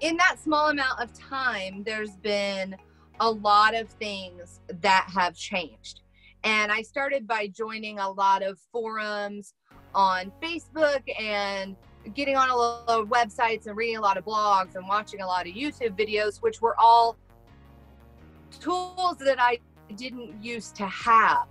in 0.00 0.16
that 0.18 0.36
small 0.42 0.70
amount 0.70 1.00
of 1.00 1.12
time, 1.14 1.82
there's 1.84 2.16
been 2.16 2.76
a 3.20 3.30
lot 3.30 3.74
of 3.74 3.88
things 3.88 4.60
that 4.80 5.08
have 5.14 5.34
changed. 5.34 6.00
And 6.44 6.70
I 6.70 6.82
started 6.82 7.26
by 7.26 7.48
joining 7.48 7.98
a 7.98 8.10
lot 8.10 8.42
of 8.42 8.58
forums 8.72 9.54
on 9.94 10.30
Facebook 10.42 11.02
and 11.20 11.76
getting 12.14 12.36
on 12.36 12.48
a 12.48 12.54
lot 12.54 12.88
of 12.88 13.08
websites 13.08 13.66
and 13.66 13.76
reading 13.76 13.96
a 13.96 14.00
lot 14.00 14.16
of 14.16 14.24
blogs 14.24 14.76
and 14.76 14.86
watching 14.86 15.20
a 15.20 15.26
lot 15.26 15.46
of 15.46 15.54
YouTube 15.54 15.98
videos, 15.98 16.40
which 16.40 16.60
were 16.60 16.76
all 16.78 17.16
tools 18.60 19.18
that 19.18 19.40
I 19.40 19.58
didn't 19.96 20.42
used 20.42 20.76
to 20.76 20.86
have 20.86 21.46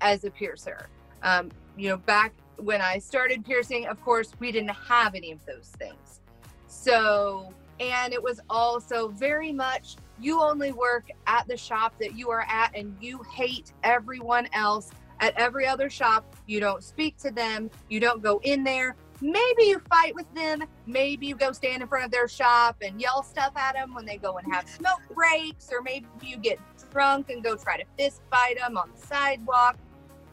as 0.00 0.24
a 0.24 0.30
piercer. 0.30 0.88
Um, 1.22 1.50
you 1.76 1.88
know, 1.88 1.96
back 1.96 2.32
when 2.56 2.80
I 2.80 2.98
started 2.98 3.44
piercing, 3.44 3.86
of 3.86 4.00
course, 4.02 4.32
we 4.38 4.52
didn't 4.52 4.70
have 4.70 5.14
any 5.14 5.32
of 5.32 5.44
those 5.46 5.72
things. 5.78 6.20
So, 6.68 7.52
and 7.80 8.12
it 8.12 8.22
was 8.22 8.40
also 8.48 9.08
very 9.08 9.52
much 9.52 9.96
you 10.20 10.40
only 10.40 10.72
work 10.72 11.08
at 11.26 11.46
the 11.46 11.56
shop 11.56 11.94
that 12.00 12.16
you 12.16 12.30
are 12.30 12.46
at 12.48 12.74
and 12.74 12.96
you 13.00 13.22
hate 13.30 13.72
everyone 13.82 14.48
else 14.52 14.90
at 15.20 15.36
every 15.36 15.66
other 15.66 15.90
shop. 15.90 16.36
You 16.46 16.60
don't 16.60 16.82
speak 16.82 17.16
to 17.18 17.30
them, 17.30 17.70
you 17.88 18.00
don't 18.00 18.22
go 18.22 18.40
in 18.44 18.64
there. 18.64 18.96
Maybe 19.22 19.64
you 19.64 19.80
fight 19.90 20.14
with 20.14 20.32
them. 20.34 20.62
Maybe 20.86 21.26
you 21.26 21.36
go 21.36 21.52
stand 21.52 21.80
in 21.80 21.88
front 21.88 22.04
of 22.04 22.10
their 22.10 22.28
shop 22.28 22.76
and 22.82 23.00
yell 23.00 23.22
stuff 23.22 23.56
at 23.56 23.74
them 23.74 23.94
when 23.94 24.04
they 24.04 24.18
go 24.18 24.36
and 24.36 24.52
have 24.52 24.68
smoke 24.68 25.00
breaks, 25.14 25.70
or 25.72 25.80
maybe 25.80 26.06
you 26.22 26.36
get 26.36 26.58
drunk 26.92 27.30
and 27.30 27.42
go 27.42 27.56
try 27.56 27.78
to 27.78 27.84
fist 27.98 28.20
fight 28.30 28.58
them 28.58 28.76
on 28.76 28.90
the 28.94 29.06
sidewalk. 29.06 29.78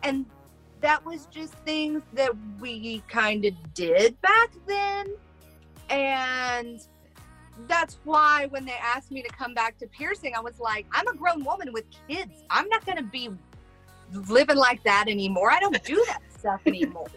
And 0.03 0.25
that 0.82 1.06
was 1.06 1.27
just 1.27 1.53
things 1.65 2.03
that 2.13 2.32
we 2.60 3.01
kind 3.08 3.45
of 3.45 3.53
did 3.73 4.19
back 4.21 4.51
then. 4.67 5.15
And 5.89 6.86
that's 7.67 7.99
why 8.03 8.47
when 8.49 8.65
they 8.65 8.75
asked 8.81 9.11
me 9.11 9.21
to 9.21 9.29
come 9.29 9.53
back 9.53 9.77
to 9.79 9.87
piercing, 9.87 10.33
I 10.35 10.39
was 10.39 10.59
like, 10.59 10.85
I'm 10.91 11.07
a 11.07 11.15
grown 11.15 11.43
woman 11.43 11.71
with 11.71 11.85
kids. 12.07 12.43
I'm 12.49 12.67
not 12.69 12.85
going 12.85 12.97
to 12.97 13.03
be 13.03 13.29
living 14.11 14.57
like 14.57 14.83
that 14.83 15.05
anymore. 15.07 15.51
I 15.51 15.59
don't 15.59 15.83
do 15.83 16.03
that 16.07 16.21
stuff 16.37 16.61
anymore. 16.65 17.07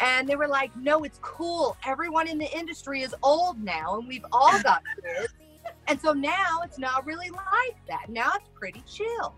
and 0.00 0.28
they 0.28 0.36
were 0.36 0.48
like, 0.48 0.74
no, 0.76 1.04
it's 1.04 1.18
cool. 1.22 1.76
Everyone 1.86 2.28
in 2.28 2.38
the 2.38 2.56
industry 2.56 3.02
is 3.02 3.14
old 3.22 3.62
now, 3.62 3.98
and 3.98 4.08
we've 4.08 4.24
all 4.32 4.60
got 4.62 4.82
kids. 5.02 5.34
And 5.86 6.00
so 6.00 6.12
now 6.12 6.60
it's 6.62 6.78
not 6.78 7.04
really 7.06 7.30
like 7.30 7.76
that. 7.88 8.08
Now 8.08 8.32
it's 8.34 8.48
pretty 8.54 8.82
chill. 8.86 9.34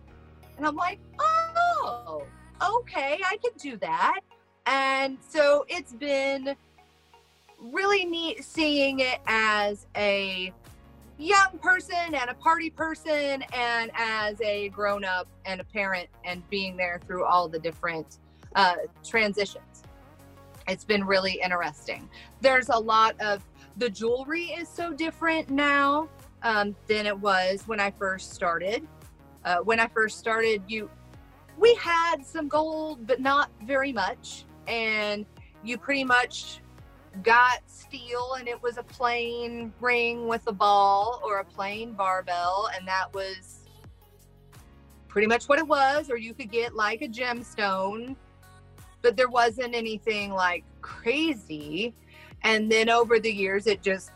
And 0.56 0.66
I'm 0.66 0.76
like, 0.76 0.98
oh, 1.18 2.22
okay, 2.62 3.18
I 3.24 3.36
can 3.36 3.52
do 3.58 3.76
that. 3.78 4.20
And 4.66 5.18
so 5.28 5.64
it's 5.68 5.92
been 5.92 6.56
really 7.58 8.04
neat 8.04 8.44
seeing 8.44 9.00
it 9.00 9.20
as 9.26 9.86
a 9.96 10.52
young 11.18 11.58
person 11.62 12.14
and 12.14 12.30
a 12.30 12.34
party 12.34 12.70
person 12.70 13.42
and 13.52 13.90
as 13.94 14.40
a 14.42 14.68
grown 14.68 15.04
up 15.04 15.26
and 15.46 15.60
a 15.60 15.64
parent 15.64 16.08
and 16.24 16.48
being 16.50 16.76
there 16.76 17.00
through 17.06 17.24
all 17.24 17.48
the 17.48 17.58
different 17.58 18.18
uh, 18.54 18.74
transitions. 19.04 19.82
It's 20.68 20.84
been 20.84 21.04
really 21.04 21.40
interesting. 21.42 22.08
There's 22.40 22.68
a 22.68 22.78
lot 22.78 23.18
of 23.20 23.42
the 23.76 23.88
jewelry 23.88 24.46
is 24.46 24.68
so 24.68 24.92
different 24.92 25.50
now 25.50 26.08
um, 26.42 26.74
than 26.86 27.06
it 27.06 27.18
was 27.18 27.62
when 27.66 27.80
I 27.80 27.90
first 27.92 28.34
started. 28.34 28.86
Uh, 29.44 29.58
when 29.58 29.78
I 29.78 29.86
first 29.88 30.18
started, 30.18 30.62
you 30.66 30.90
we 31.58 31.74
had 31.76 32.24
some 32.24 32.48
gold, 32.48 33.06
but 33.06 33.20
not 33.20 33.50
very 33.64 33.92
much, 33.92 34.44
and 34.66 35.24
you 35.64 35.78
pretty 35.78 36.04
much 36.04 36.60
got 37.22 37.60
steel 37.66 38.34
and 38.38 38.48
it 38.48 38.62
was 38.62 38.78
a 38.78 38.82
plain 38.82 39.72
ring 39.80 40.26
with 40.28 40.42
a 40.46 40.52
ball 40.52 41.20
or 41.24 41.38
a 41.38 41.44
plain 41.44 41.92
barbell 41.92 42.68
and 42.76 42.86
that 42.86 43.12
was 43.14 43.60
pretty 45.08 45.26
much 45.26 45.48
what 45.48 45.58
it 45.58 45.66
was 45.66 46.10
or 46.10 46.16
you 46.16 46.34
could 46.34 46.50
get 46.50 46.74
like 46.74 47.02
a 47.02 47.08
gemstone. 47.08 48.16
But 49.02 49.16
there 49.16 49.28
wasn't 49.28 49.74
anything 49.74 50.32
like 50.32 50.64
crazy. 50.80 51.94
And 52.42 52.70
then 52.70 52.88
over 52.88 53.18
the 53.18 53.32
years 53.32 53.66
it 53.66 53.82
just 53.82 54.10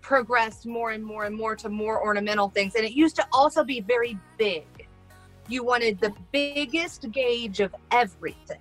progressed 0.00 0.66
more 0.66 0.90
and 0.90 1.02
more 1.02 1.24
and 1.24 1.34
more 1.34 1.56
to 1.56 1.68
more 1.68 2.02
ornamental 2.02 2.50
things. 2.50 2.74
And 2.74 2.84
it 2.84 2.92
used 2.92 3.16
to 3.16 3.26
also 3.32 3.64
be 3.64 3.80
very 3.80 4.18
big. 4.38 4.66
You 5.48 5.64
wanted 5.64 5.98
the 6.00 6.12
biggest 6.30 7.10
gauge 7.10 7.60
of 7.60 7.74
everything 7.90 8.58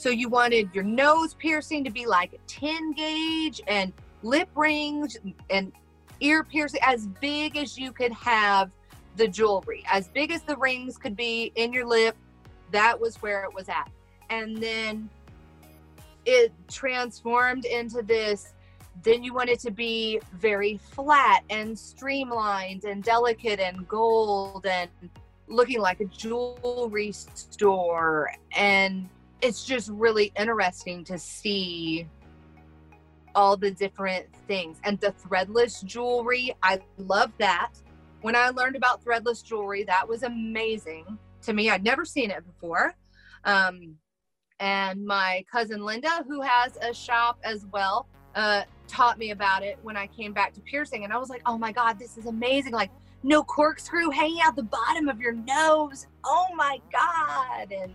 so 0.00 0.08
you 0.08 0.30
wanted 0.30 0.70
your 0.72 0.82
nose 0.82 1.34
piercing 1.34 1.84
to 1.84 1.90
be 1.90 2.06
like 2.06 2.32
a 2.32 2.38
10 2.46 2.92
gauge 2.92 3.60
and 3.66 3.92
lip 4.22 4.48
rings 4.54 5.18
and 5.50 5.72
ear 6.20 6.42
piercing 6.42 6.80
as 6.82 7.06
big 7.20 7.58
as 7.58 7.76
you 7.76 7.92
could 7.92 8.12
have 8.12 8.70
the 9.16 9.28
jewelry, 9.28 9.84
as 9.92 10.08
big 10.08 10.30
as 10.30 10.40
the 10.40 10.56
rings 10.56 10.96
could 10.96 11.14
be 11.14 11.52
in 11.54 11.70
your 11.70 11.86
lip. 11.86 12.16
That 12.70 12.98
was 12.98 13.16
where 13.16 13.44
it 13.44 13.52
was 13.52 13.68
at. 13.68 13.90
And 14.30 14.56
then 14.56 15.10
it 16.24 16.50
transformed 16.70 17.66
into 17.66 18.00
this. 18.00 18.54
Then 19.02 19.22
you 19.22 19.34
want 19.34 19.50
it 19.50 19.60
to 19.60 19.70
be 19.70 20.18
very 20.32 20.78
flat 20.78 21.42
and 21.50 21.78
streamlined 21.78 22.84
and 22.84 23.02
delicate 23.02 23.60
and 23.60 23.86
gold 23.86 24.64
and 24.64 24.88
looking 25.46 25.80
like 25.80 26.00
a 26.00 26.06
jewelry 26.06 27.12
store 27.12 28.30
and 28.56 29.06
it's 29.42 29.64
just 29.64 29.88
really 29.90 30.32
interesting 30.36 31.04
to 31.04 31.18
see 31.18 32.06
all 33.34 33.56
the 33.56 33.70
different 33.70 34.26
things. 34.46 34.78
And 34.84 34.98
the 35.00 35.12
threadless 35.12 35.84
jewelry 35.84 36.54
i 36.62 36.80
love 36.98 37.32
that. 37.38 37.72
When 38.22 38.36
i 38.36 38.50
learned 38.50 38.76
about 38.76 39.04
threadless 39.04 39.42
jewelry 39.44 39.84
that 39.84 40.08
was 40.08 40.22
amazing 40.22 41.18
to 41.42 41.52
me. 41.52 41.70
I'd 41.70 41.84
never 41.84 42.04
seen 42.04 42.30
it 42.30 42.44
before. 42.44 42.94
Um, 43.44 43.96
and 44.58 45.04
my 45.06 45.44
cousin 45.50 45.84
linda 45.84 46.24
who 46.28 46.42
has 46.42 46.76
a 46.82 46.92
shop 46.92 47.38
as 47.44 47.66
well 47.72 48.06
uh, 48.34 48.62
taught 48.86 49.18
me 49.18 49.30
about 49.30 49.62
it 49.62 49.78
when 49.82 49.96
i 49.96 50.06
came 50.06 50.32
back 50.32 50.52
to 50.54 50.60
piercing. 50.60 51.04
And 51.04 51.12
i 51.12 51.16
was 51.16 51.30
like 51.30 51.42
oh 51.46 51.56
my 51.56 51.72
god 51.72 51.98
this 51.98 52.18
is 52.18 52.26
amazing. 52.26 52.72
Like 52.72 52.90
no 53.22 53.42
corkscrew 53.42 54.10
hanging 54.10 54.40
out 54.42 54.56
the 54.56 54.62
bottom 54.62 55.08
of 55.08 55.20
your 55.20 55.32
nose. 55.32 56.06
Oh 56.24 56.46
my 56.54 56.80
god. 56.90 57.70
And 57.70 57.94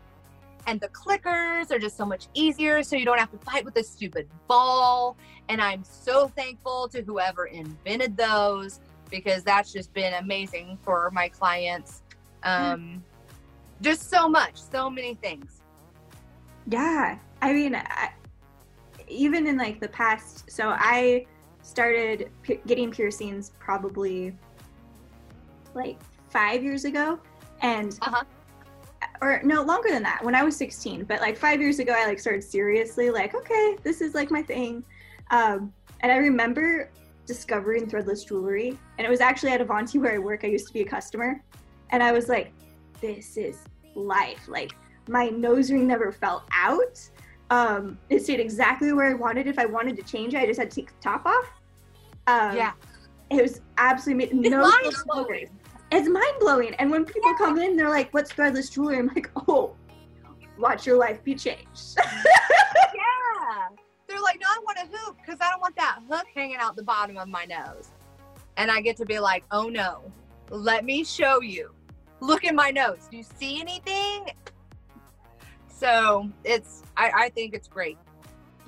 and 0.68 0.80
the 0.80 0.88
clickers 0.90 1.72
are 1.72 1.80
just 1.80 1.98
so 1.98 2.06
much 2.06 2.28
easier 2.34 2.84
so 2.84 2.96
you 2.96 3.06
don't 3.06 3.20
have 3.20 3.32
to 3.32 3.38
fight 3.38 3.66
with 3.66 3.76
a 3.78 3.84
stupid 3.84 4.28
ball. 4.48 5.18
And 5.50 5.62
i'm 5.62 5.84
so 5.84 6.28
thankful 6.28 6.88
to 6.90 7.02
whoever 7.04 7.46
invented 7.46 8.18
those 8.18 8.80
because 9.10 9.44
that's 9.44 9.72
just 9.72 9.94
been 9.94 10.16
amazing 10.16 10.80
for 10.82 11.12
my 11.12 11.30
clients. 11.30 12.02
Um, 12.44 13.04
just 13.82 14.10
so 14.10 14.28
much 14.28 14.56
so 14.56 14.90
many 14.90 15.16
things. 15.16 15.62
Yeah 16.68 17.20
i 17.42 17.54
mean 17.54 17.76
I, 17.76 18.12
even 19.08 19.46
in 19.48 19.58
like 19.58 19.80
the 19.80 19.88
past 19.90 20.50
so 20.50 20.70
i 20.70 21.26
started 21.62 22.32
p- 22.42 22.60
getting 22.66 22.92
piercings 22.92 23.52
probably 23.60 24.36
like 25.74 26.00
five 26.30 26.64
years 26.64 26.86
ago 26.86 27.20
and 27.62 27.98
uh-huh 28.02 28.24
or 29.22 29.42
no 29.44 29.62
longer 29.62 29.90
than 29.90 30.04
that 30.04 30.24
when 30.24 30.36
i 30.36 30.44
was 30.44 30.56
16 30.56 31.04
but 31.06 31.22
like 31.22 31.38
five 31.38 31.60
years 31.62 31.80
ago 31.80 31.94
i 31.96 32.06
like 32.06 32.20
started 32.20 32.44
seriously 32.44 33.10
like 33.10 33.36
okay 33.36 33.78
this 33.84 34.02
is 34.02 34.14
like 34.14 34.32
my 34.32 34.42
thing. 34.42 34.84
Um, 35.32 35.74
and 36.02 36.12
i 36.12 36.18
remember 36.18 36.90
discovering 37.26 37.88
threadless 37.88 38.28
jewelry 38.28 38.78
and 38.98 39.08
it 39.08 39.10
was 39.10 39.22
actually 39.22 39.52
at 39.52 39.62
avanti 39.62 39.98
where 39.98 40.14
i 40.14 40.18
work 40.20 40.44
i 40.44 40.48
used 40.48 40.68
to 40.68 40.74
be 40.74 40.82
a 40.82 40.86
customer 40.86 41.42
and 41.90 42.04
i 42.04 42.12
was 42.12 42.30
like 42.30 42.52
this 43.02 43.38
is 43.38 43.60
life 43.96 44.48
like 44.48 44.76
my 45.08 45.30
nose 45.30 45.72
ring 45.72 45.88
never 45.88 46.12
fell 46.12 46.44
out. 46.52 47.00
Um, 47.52 48.00
it 48.10 48.24
stayed 48.24 48.40
exactly 48.40 48.92
where 48.92 49.08
i 49.08 49.14
wanted. 49.14 49.48
If 49.48 49.60
i 49.60 49.66
wanted 49.66 49.96
to 49.98 50.04
change 50.04 50.34
it 50.34 50.38
i 50.38 50.46
just 50.46 50.60
had 50.60 50.72
to 50.72 50.76
take 50.76 50.88
the 50.88 51.02
top 51.02 51.26
off. 51.26 51.52
Um, 52.28 52.56
yeah. 52.58 52.72
it 53.30 53.42
was 53.42 53.62
absolutely 53.78 54.50
no 54.50 54.68
it's 54.82 55.04
mind 55.92 56.34
blowing. 56.40 56.74
And 56.76 56.90
when 56.92 57.06
people 57.06 57.32
yeah. 57.32 57.38
come 57.38 57.60
in, 57.60 57.76
they're 57.76 57.90
like, 57.90 58.14
"What's 58.14 58.32
threadless 58.32 58.72
jewelry?" 58.72 58.98
I'm 58.98 59.08
like, 59.08 59.30
"Oh, 59.48 59.76
watch 60.58 60.86
your 60.86 60.98
life 60.98 61.24
be 61.24 61.36
changed." 61.36 61.98
yeah, 61.98 63.68
they're 64.08 64.22
like, 64.22 64.40
"No, 64.42 64.48
I 64.48 64.60
want 64.64 64.78
a 64.78 64.98
hoop 64.98 65.18
because 65.18 65.40
I 65.42 65.50
don't 65.50 65.62
want 65.62 65.76
that 65.76 66.00
hook 66.10 66.26
hanging 66.34 66.58
out 66.58 66.76
the 66.76 66.84
bottom 66.84 67.18
of 67.18 67.28
my 67.28 67.46
nose." 67.46 67.90
And 68.58 68.72
I 68.72 68.82
get 68.82 68.98
to 68.98 69.06
be 69.06 69.20
like, 69.20 69.44
"Oh 69.52 69.70
no, 69.70 70.12
let 70.50 70.86
me 70.86 71.04
show 71.04 71.42
you. 71.42 71.72
Look 72.22 72.46
at 72.46 72.56
my 72.56 72.72
nose. 72.72 73.08
Do 73.10 73.18
you 73.18 73.24
see 73.24 73.60
anything?" 73.60 74.28
So 75.68 76.30
it's, 76.46 76.84
I, 76.96 77.12
I 77.16 77.30
think 77.30 77.54
it's 77.54 77.68
great. 77.68 77.98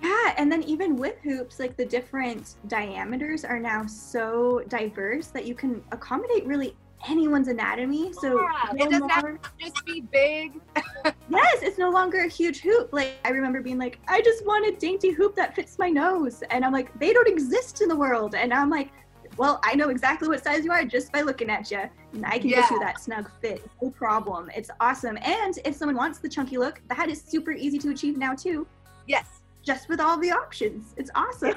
Yeah, 0.01 0.33
and 0.37 0.51
then 0.51 0.61
even 0.63 0.95
with 0.95 1.17
hoops, 1.23 1.59
like 1.59 1.75
the 1.75 1.85
different 1.85 2.55
diameters 2.67 3.45
are 3.45 3.59
now 3.59 3.85
so 3.87 4.61
diverse 4.67 5.27
that 5.27 5.45
you 5.45 5.55
can 5.55 5.81
accommodate 5.91 6.45
really 6.45 6.75
anyone's 7.07 7.47
anatomy. 7.47 8.13
So 8.13 8.41
yeah, 8.41 8.71
no 8.73 8.85
it 8.85 8.89
doesn't 8.89 8.99
more... 8.99 9.09
have 9.09 9.41
to 9.41 9.49
just 9.59 9.85
be 9.85 10.01
big. 10.01 10.59
yes, 11.29 11.61
it's 11.61 11.77
no 11.77 11.89
longer 11.89 12.19
a 12.19 12.27
huge 12.27 12.59
hoop. 12.61 12.89
Like 12.91 13.15
I 13.25 13.29
remember 13.29 13.61
being 13.61 13.77
like, 13.77 13.99
I 14.07 14.21
just 14.21 14.45
want 14.45 14.67
a 14.67 14.77
dainty 14.77 15.11
hoop 15.11 15.35
that 15.35 15.55
fits 15.55 15.77
my 15.77 15.89
nose, 15.89 16.43
and 16.49 16.65
I'm 16.65 16.73
like, 16.73 16.97
they 16.99 17.13
don't 17.13 17.27
exist 17.27 17.81
in 17.81 17.89
the 17.89 17.95
world, 17.95 18.35
and 18.35 18.53
I'm 18.53 18.69
like. 18.69 18.91
Well, 19.35 19.59
I 19.63 19.75
know 19.75 19.89
exactly 19.89 20.27
what 20.27 20.43
size 20.43 20.65
you 20.65 20.71
are 20.71 20.83
just 20.83 21.11
by 21.11 21.21
looking 21.21 21.51
at 21.51 21.69
you, 21.69 21.83
and 22.13 22.25
I 22.25 22.39
can 22.39 22.49
yeah. 22.49 22.61
get 22.61 22.71
you 22.71 22.79
that 22.79 22.99
snug 22.99 23.29
fit, 23.39 23.63
no 23.83 23.91
problem. 23.91 24.49
It's 24.55 24.71
awesome. 24.79 25.15
And 25.21 25.59
if 25.63 25.75
someone 25.75 25.95
wants 25.95 26.17
the 26.17 26.27
chunky 26.27 26.57
look, 26.57 26.81
that 26.89 27.07
is 27.07 27.21
super 27.21 27.51
easy 27.51 27.77
to 27.79 27.91
achieve 27.91 28.17
now 28.17 28.33
too. 28.33 28.65
Yes, 29.05 29.41
just 29.61 29.89
with 29.89 29.99
all 29.99 30.17
the 30.17 30.31
options. 30.31 30.95
It's 30.97 31.11
awesome. 31.13 31.53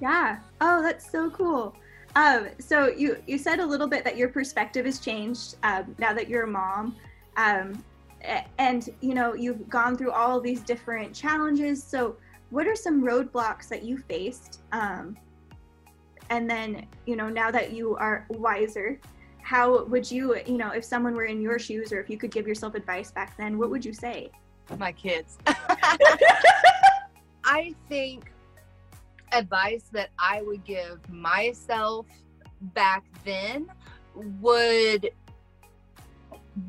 yeah. 0.00 0.38
Oh, 0.62 0.82
that's 0.82 1.10
so 1.10 1.28
cool. 1.28 1.74
Um, 2.16 2.48
so 2.58 2.88
you 2.88 3.22
you 3.26 3.38
said 3.38 3.60
a 3.60 3.66
little 3.66 3.86
bit 3.86 4.04
that 4.04 4.16
your 4.16 4.28
perspective 4.28 4.84
has 4.86 4.98
changed 4.98 5.56
um, 5.62 5.94
now 5.98 6.12
that 6.12 6.28
you're 6.28 6.44
a 6.44 6.48
mom, 6.48 6.96
um, 7.36 7.84
and 8.58 8.88
you 9.00 9.14
know 9.14 9.34
you've 9.34 9.68
gone 9.68 9.96
through 9.96 10.10
all 10.10 10.36
of 10.36 10.42
these 10.42 10.60
different 10.60 11.14
challenges. 11.14 11.82
So 11.82 12.16
what 12.50 12.66
are 12.66 12.74
some 12.74 13.02
roadblocks 13.02 13.68
that 13.68 13.84
you 13.84 13.96
faced? 13.96 14.60
Um, 14.72 15.16
and 16.30 16.50
then 16.50 16.86
you 17.06 17.16
know 17.16 17.28
now 17.28 17.50
that 17.50 17.72
you 17.72 17.96
are 17.96 18.26
wiser, 18.30 18.98
how 19.42 19.84
would 19.84 20.10
you 20.10 20.36
you 20.46 20.58
know 20.58 20.70
if 20.70 20.84
someone 20.84 21.14
were 21.14 21.26
in 21.26 21.40
your 21.40 21.58
shoes 21.58 21.92
or 21.92 22.00
if 22.00 22.10
you 22.10 22.18
could 22.18 22.32
give 22.32 22.46
yourself 22.46 22.74
advice 22.74 23.12
back 23.12 23.36
then, 23.36 23.56
what 23.56 23.70
would 23.70 23.84
you 23.84 23.92
say? 23.92 24.30
My 24.78 24.92
kids. 24.92 25.38
I 27.44 27.74
think 27.88 28.32
advice 29.32 29.84
that 29.92 30.10
I 30.18 30.42
would 30.42 30.64
give 30.64 30.98
myself 31.08 32.06
back 32.60 33.04
then 33.24 33.66
would 34.14 35.10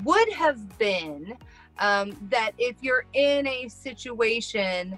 would 0.04 0.30
have 0.34 0.78
been 0.78 1.38
um, 1.80 2.16
that 2.30 2.52
if 2.58 2.78
you're 2.82 3.06
in 3.14 3.48
a 3.48 3.68
situation 3.68 4.98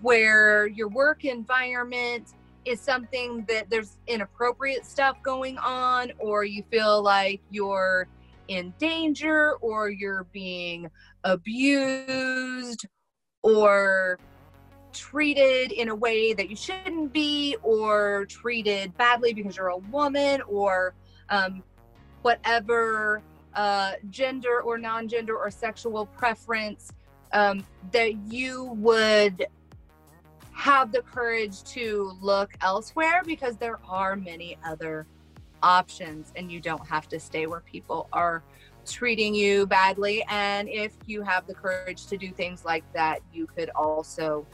where 0.00 0.66
your 0.66 0.88
work 0.88 1.24
environment 1.24 2.34
is 2.64 2.80
something 2.80 3.44
that 3.48 3.70
there's 3.70 3.98
inappropriate 4.06 4.84
stuff 4.84 5.16
going 5.22 5.58
on 5.58 6.12
or 6.18 6.44
you 6.44 6.62
feel 6.70 7.02
like 7.02 7.40
you're 7.50 8.06
in 8.48 8.72
danger 8.78 9.54
or 9.60 9.88
you're 9.88 10.26
being 10.32 10.90
abused 11.24 12.86
or 13.42 14.18
treated 14.92 15.72
in 15.72 15.88
a 15.88 15.94
way 15.94 16.32
that 16.32 16.48
you 16.48 16.56
shouldn't 16.56 17.12
be 17.12 17.56
or 17.62 18.26
treated 18.26 18.96
badly 18.96 19.32
because 19.32 19.56
you're 19.56 19.68
a 19.68 19.76
woman 19.76 20.40
or 20.42 20.94
um, 21.28 21.62
whatever 22.22 23.22
uh, 23.54 23.92
gender 24.10 24.60
or 24.62 24.78
non-gender 24.78 25.36
or 25.36 25.50
sexual 25.50 26.06
preference 26.06 26.92
um, 27.32 27.64
that 27.90 28.14
you 28.30 28.64
would 28.78 29.46
have 30.52 30.92
the 30.92 31.02
courage 31.02 31.62
to 31.64 32.16
look 32.20 32.52
elsewhere 32.60 33.22
because 33.24 33.56
there 33.56 33.80
are 33.88 34.16
many 34.16 34.56
other 34.64 35.06
options 35.62 36.32
and 36.36 36.50
you 36.50 36.60
don't 36.60 36.86
have 36.86 37.08
to 37.08 37.18
stay 37.18 37.46
where 37.46 37.60
people 37.60 38.08
are 38.12 38.42
treating 38.84 39.34
you 39.34 39.66
badly. 39.66 40.24
And 40.28 40.68
if 40.68 40.92
you 41.06 41.22
have 41.22 41.46
the 41.46 41.54
courage 41.54 42.06
to 42.06 42.16
do 42.16 42.30
things 42.30 42.64
like 42.64 42.84
that, 42.92 43.20
you 43.32 43.46
could 43.46 43.70
also 43.70 44.46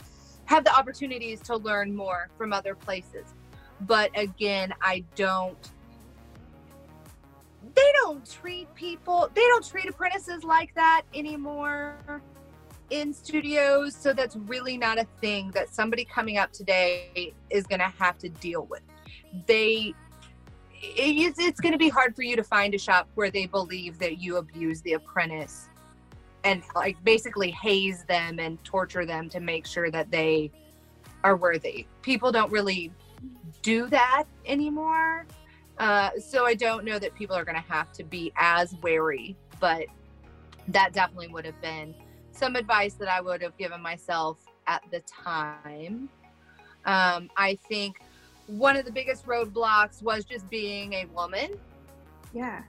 have 0.49 0.65
the 0.65 0.75
opportunities 0.75 1.43
to 1.43 1.57
learn 1.57 1.95
more 1.95 2.31
from 2.39 2.55
other 2.55 2.75
places. 2.75 3.35
But 3.83 4.11
again, 4.19 4.73
I 4.81 5.05
don't 5.15 5.71
they 7.75 7.93
don't 8.03 8.29
treat 8.29 8.73
people 8.75 9.29
they 9.35 9.43
don't 9.43 9.67
treat 9.69 9.87
apprentices 9.87 10.43
like 10.43 10.75
that 10.75 11.03
anymore 11.13 12.23
in 12.89 13.13
studios 13.13 13.95
so 13.95 14.15
that's 14.15 14.37
really 14.37 14.79
not 14.79 14.99
a 14.99 15.07
thing 15.21 15.51
that 15.51 15.69
somebody 15.69 16.03
coming 16.05 16.39
up 16.39 16.51
today 16.51 17.35
is 17.51 17.67
going 17.67 17.81
to 17.81 17.93
have 17.99 18.17
to 18.17 18.31
deal 18.31 18.65
with 18.67 18.81
they 19.47 19.93
it's, 20.73 21.39
it's 21.39 21.61
going 21.61 21.73
to 21.73 21.79
be 21.79 21.91
hard 21.91 22.17
for 22.17 22.23
you 22.23 22.37
to 22.37 22.45
find 22.45 22.73
a 22.73 22.79
shop 22.79 23.07
where 23.17 23.31
they 23.31 23.45
believe 23.45 23.99
that 23.99 24.19
you 24.19 24.37
abuse 24.37 24.81
the 24.81 24.95
apprentice 24.95 25.69
and 26.45 26.63
like 26.75 27.03
basically 27.05 27.51
haze 27.51 28.05
them 28.05 28.39
and 28.39 28.63
torture 28.65 29.05
them 29.05 29.29
to 29.29 29.41
make 29.41 29.67
sure 29.67 29.91
that 29.91 30.11
they 30.11 30.51
are 31.25 31.37
worthy 31.37 31.87
people 32.03 32.31
don't 32.31 32.53
really 32.53 32.93
do 33.63 33.87
that 33.89 34.25
anymore 34.47 35.27
uh, 35.79 36.11
so 36.19 36.45
I 36.45 36.55
don't 36.55 36.85
know 36.85 36.99
that 36.99 37.15
people 37.15 37.37
are 37.37 37.45
going 37.45 37.61
to 37.61 37.73
have 37.73 37.93
to 37.93 38.05
be 38.05 38.33
as 38.37 38.75
wary, 38.83 39.37
but 39.61 39.87
that 40.69 40.93
definitely 40.93 41.29
would 41.29 41.45
have 41.45 41.61
been 41.61 41.95
some 42.33 42.57
advice 42.57 42.95
that 42.95 43.09
I 43.09 43.21
would 43.21 43.43
have 43.43 43.57
given 43.57 43.81
myself 43.81 44.39
at 44.67 44.83
the 44.91 45.01
time. 45.01 46.09
Um, 46.85 47.31
I 47.37 47.59
think 47.69 48.01
one 48.47 48.77
of 48.77 48.85
the 48.85 48.93
biggest 48.93 49.27
roadblocks 49.27 50.03
was 50.03 50.25
just 50.25 50.49
being 50.51 50.95
a 50.95 51.05
woman. 51.07 51.53
Yeah. 52.35 52.63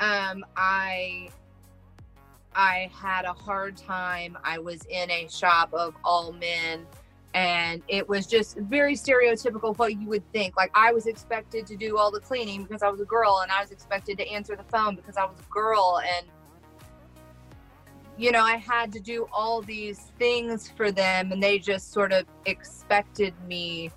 Um, 0.00 0.44
I 0.56 1.28
I 2.54 2.90
had 2.92 3.24
a 3.24 3.32
hard 3.32 3.76
time. 3.76 4.36
I 4.42 4.58
was 4.58 4.84
in 4.86 5.10
a 5.10 5.28
shop 5.28 5.72
of 5.72 5.94
all 6.04 6.32
men 6.32 6.86
and 7.34 7.82
it 7.86 8.08
was 8.08 8.26
just 8.26 8.56
very 8.58 8.94
stereotypical 8.94 9.76
what 9.78 9.92
you 9.92 10.08
would 10.08 10.32
think 10.32 10.56
like 10.56 10.70
i 10.74 10.92
was 10.92 11.06
expected 11.06 11.64
to 11.64 11.76
do 11.76 11.96
all 11.96 12.10
the 12.10 12.18
cleaning 12.18 12.62
because 12.64 12.82
i 12.82 12.88
was 12.88 13.00
a 13.00 13.04
girl 13.04 13.40
and 13.42 13.52
i 13.52 13.60
was 13.60 13.70
expected 13.70 14.18
to 14.18 14.28
answer 14.28 14.56
the 14.56 14.64
phone 14.64 14.96
because 14.96 15.16
i 15.16 15.24
was 15.24 15.36
a 15.38 15.52
girl 15.52 16.00
and 16.16 16.26
you 18.18 18.32
know 18.32 18.42
i 18.42 18.56
had 18.56 18.90
to 18.92 18.98
do 18.98 19.28
all 19.32 19.62
these 19.62 20.10
things 20.18 20.70
for 20.76 20.90
them 20.90 21.30
and 21.30 21.40
they 21.40 21.58
just 21.58 21.92
sort 21.92 22.12
of 22.12 22.26
expected 22.46 23.32
me 23.46 23.90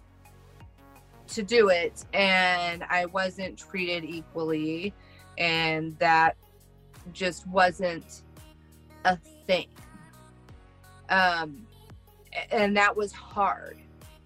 to 1.28 1.42
do 1.42 1.70
it 1.70 2.06
and 2.14 2.84
i 2.84 3.06
wasn't 3.08 3.58
treated 3.58 4.04
equally 4.04 4.94
and 5.40 5.98
that 5.98 6.38
just 7.12 7.48
wasn't 7.48 8.23
a 9.06 9.18
thing. 9.46 9.68
Um 11.10 11.66
and 12.52 12.76
that 12.78 12.96
was 12.96 13.12
hard. 13.12 13.78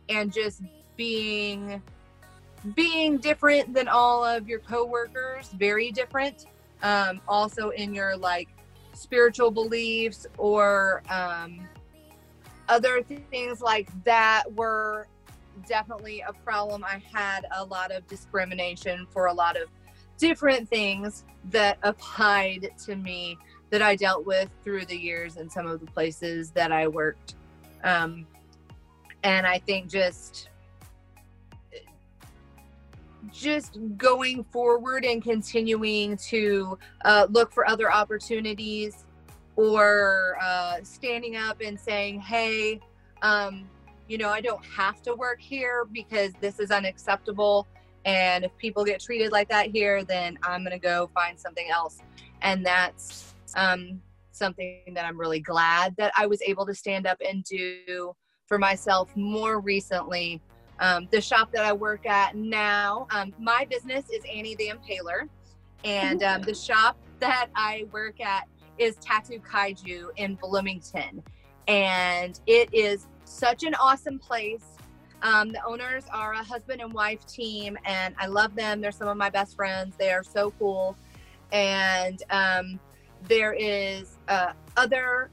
And 0.09 0.31
just 0.31 0.61
being 0.95 1.81
being 2.75 3.17
different 3.17 3.73
than 3.73 3.87
all 3.87 4.23
of 4.23 4.47
your 4.47 4.59
coworkers 4.59 5.49
very 5.49 5.91
different. 5.91 6.45
Um, 6.83 7.21
also 7.27 7.69
in 7.69 7.93
your 7.93 8.15
like 8.15 8.49
spiritual 8.93 9.51
beliefs 9.51 10.27
or 10.37 11.01
um, 11.09 11.67
other 12.67 13.01
things 13.03 13.61
like 13.61 13.89
that 14.03 14.43
were 14.53 15.07
definitely 15.67 16.23
a 16.27 16.33
problem. 16.33 16.83
I 16.83 17.01
had 17.11 17.45
a 17.55 17.63
lot 17.63 17.91
of 17.91 18.05
discrimination 18.07 19.07
for 19.11 19.27
a 19.27 19.33
lot 19.33 19.55
of 19.55 19.69
different 20.17 20.67
things 20.69 21.23
that 21.51 21.77
applied 21.83 22.71
to 22.85 22.95
me 22.95 23.37
that 23.69 23.81
i 23.81 23.95
dealt 23.95 24.25
with 24.25 24.49
through 24.63 24.85
the 24.85 24.97
years 24.97 25.37
in 25.37 25.49
some 25.49 25.67
of 25.67 25.79
the 25.79 25.85
places 25.87 26.51
that 26.51 26.71
i 26.71 26.87
worked 26.87 27.35
um, 27.83 28.25
and 29.23 29.45
I 29.45 29.59
think 29.59 29.89
just 29.89 30.49
just 33.31 33.77
going 33.97 34.43
forward 34.45 35.03
and 35.03 35.21
continuing 35.21 36.15
to 36.15 36.77
uh, 37.03 37.27
look 37.29 37.51
for 37.51 37.67
other 37.67 37.91
opportunities 37.91 39.05
or 39.57 40.37
uh, 40.41 40.77
standing 40.83 41.35
up 41.35 41.59
and 41.61 41.77
saying, 41.77 42.21
hey, 42.21 42.79
um, 43.21 43.67
you 44.07 44.17
know, 44.17 44.29
I 44.29 44.39
don't 44.39 44.63
have 44.65 45.01
to 45.03 45.13
work 45.13 45.41
here 45.41 45.85
because 45.91 46.31
this 46.39 46.59
is 46.59 46.71
unacceptable. 46.71 47.67
And 48.05 48.45
if 48.45 48.55
people 48.57 48.85
get 48.85 49.01
treated 49.01 49.33
like 49.33 49.49
that 49.49 49.71
here, 49.71 50.05
then 50.05 50.39
I'm 50.41 50.61
going 50.61 50.71
to 50.71 50.79
go 50.79 51.09
find 51.13 51.37
something 51.37 51.69
else. 51.69 51.99
And 52.41 52.65
that's 52.65 53.26
um, 53.55 54.01
something 54.31 54.81
that 54.93 55.05
I'm 55.05 55.19
really 55.19 55.39
glad 55.39 55.95
that 55.97 56.13
I 56.17 56.25
was 56.25 56.41
able 56.41 56.65
to 56.65 56.73
stand 56.73 57.07
up 57.07 57.17
and 57.27 57.43
do 57.43 58.13
for 58.47 58.57
myself 58.57 59.15
more 59.15 59.59
recently. 59.59 60.41
Um, 60.79 61.07
the 61.11 61.21
shop 61.21 61.51
that 61.53 61.63
I 61.63 61.73
work 61.73 62.05
at 62.05 62.35
now, 62.35 63.07
um, 63.11 63.33
my 63.39 63.65
business 63.69 64.05
is 64.09 64.23
Annie 64.31 64.55
the 64.55 64.71
Impaler, 64.71 65.27
and 65.83 66.21
um, 66.23 66.41
the 66.43 66.53
shop 66.53 66.97
that 67.19 67.47
I 67.55 67.85
work 67.91 68.21
at 68.21 68.47
is 68.77 68.95
Tattoo 68.97 69.39
Kaiju 69.39 70.09
in 70.17 70.35
Bloomington. 70.35 71.23
And 71.67 72.39
it 72.45 72.69
is 72.73 73.07
such 73.25 73.63
an 73.63 73.73
awesome 73.75 74.19
place. 74.19 74.63
Um, 75.23 75.51
the 75.51 75.63
owners 75.65 76.03
are 76.13 76.33
a 76.33 76.43
husband 76.43 76.81
and 76.81 76.93
wife 76.93 77.25
team, 77.25 77.77
and 77.85 78.13
I 78.19 78.27
love 78.27 78.55
them. 78.55 78.81
They're 78.81 78.91
some 78.91 79.07
of 79.07 79.17
my 79.17 79.29
best 79.29 79.55
friends. 79.55 79.95
They 79.97 80.11
are 80.11 80.23
so 80.23 80.51
cool. 80.59 80.95
And 81.51 82.21
um, 82.29 82.79
there 83.23 83.53
is 83.53 84.17
uh, 84.27 84.53
other 84.75 85.29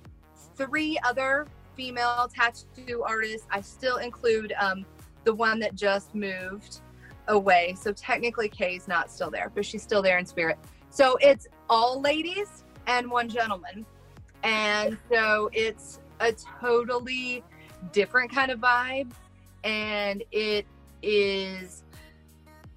three 0.57 0.99
other 1.05 1.47
female 1.77 2.29
tattoo 2.35 3.03
artists. 3.07 3.47
I 3.51 3.61
still 3.61 3.97
include 3.97 4.53
um, 4.59 4.85
the 5.25 5.35
one 5.35 5.59
that 5.61 5.75
just 5.75 6.15
moved 6.15 6.81
away. 7.29 7.77
So 7.81 7.93
technically 7.93 8.49
Kay's 8.49 8.87
not 8.87 9.11
still 9.11 9.31
there, 9.31 9.51
but 9.55 9.65
she's 9.65 9.83
still 9.83 10.03
there 10.03 10.19
in 10.19 10.27
spirit. 10.27 10.59
So 10.91 11.17
it's 11.21 11.47
all 11.69 12.01
ladies 12.01 12.65
and 12.87 13.11
one 13.11 13.29
gentleman. 13.29 13.87
And 14.43 14.99
so 15.11 15.51
it's 15.53 16.01
a 16.21 16.33
totally 16.61 17.43
different 17.93 18.31
kind 18.31 18.51
of 18.51 18.61
vibe. 18.61 19.11
And 19.65 20.23
it 20.31 20.67
is 21.03 21.84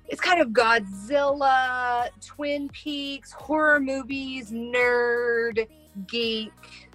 it's 0.07 0.21
kind 0.21 0.41
of 0.41 0.49
Godzilla, 0.49 2.09
Twin 2.25 2.69
Peaks, 2.69 3.31
horror 3.31 3.79
movies, 3.79 4.51
nerd, 4.51 5.67
geek 6.07 6.87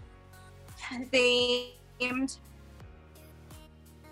themed. 1.12 2.38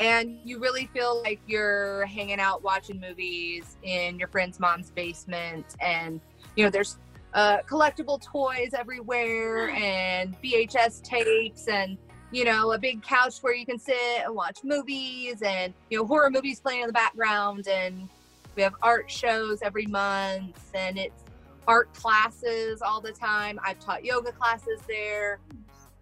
And 0.01 0.39
you 0.45 0.59
really 0.59 0.89
feel 0.95 1.21
like 1.23 1.41
you're 1.47 2.07
hanging 2.07 2.41
out 2.41 2.63
watching 2.63 2.99
movies 3.01 3.77
in 3.83 4.19
your 4.19 4.29
friend's 4.29 4.59
mom's 4.59 4.91
basement. 4.91 5.67
And, 5.81 6.21
you 6.57 6.65
know, 6.65 6.71
there's 6.71 6.99
uh, 7.35 7.59
collectible 7.69 8.21
toys 8.21 8.71
everywhere 8.73 9.71
and 9.71 10.41
VHS 10.43 11.03
tapes 11.03 11.69
and, 11.69 11.99
you 12.33 12.45
know, 12.45 12.73
a 12.73 12.79
big 12.79 13.03
couch 13.03 13.39
where 13.43 13.55
you 13.55 13.67
can 13.67 13.79
sit 13.79 14.25
and 14.25 14.35
watch 14.35 14.61
movies 14.65 15.43
and, 15.43 15.75
you 15.91 15.99
know, 15.99 16.07
horror 16.07 16.31
movies 16.31 16.61
playing 16.61 16.83
in 16.83 16.87
the 16.87 16.93
background 16.95 17.69
and, 17.69 18.09
we 18.57 18.63
have 18.63 18.75
art 18.83 19.11
shows 19.11 19.63
every 19.63 19.87
month 19.87 20.71
and 20.75 20.99
it's 20.99 21.25
art 21.67 21.93
classes 21.95 22.83
all 22.83 23.01
the 23.01 23.13
time. 23.13 23.61
I've 23.63 23.79
taught 23.79 24.05
yoga 24.05 24.33
classes 24.33 24.81
there. 24.89 25.39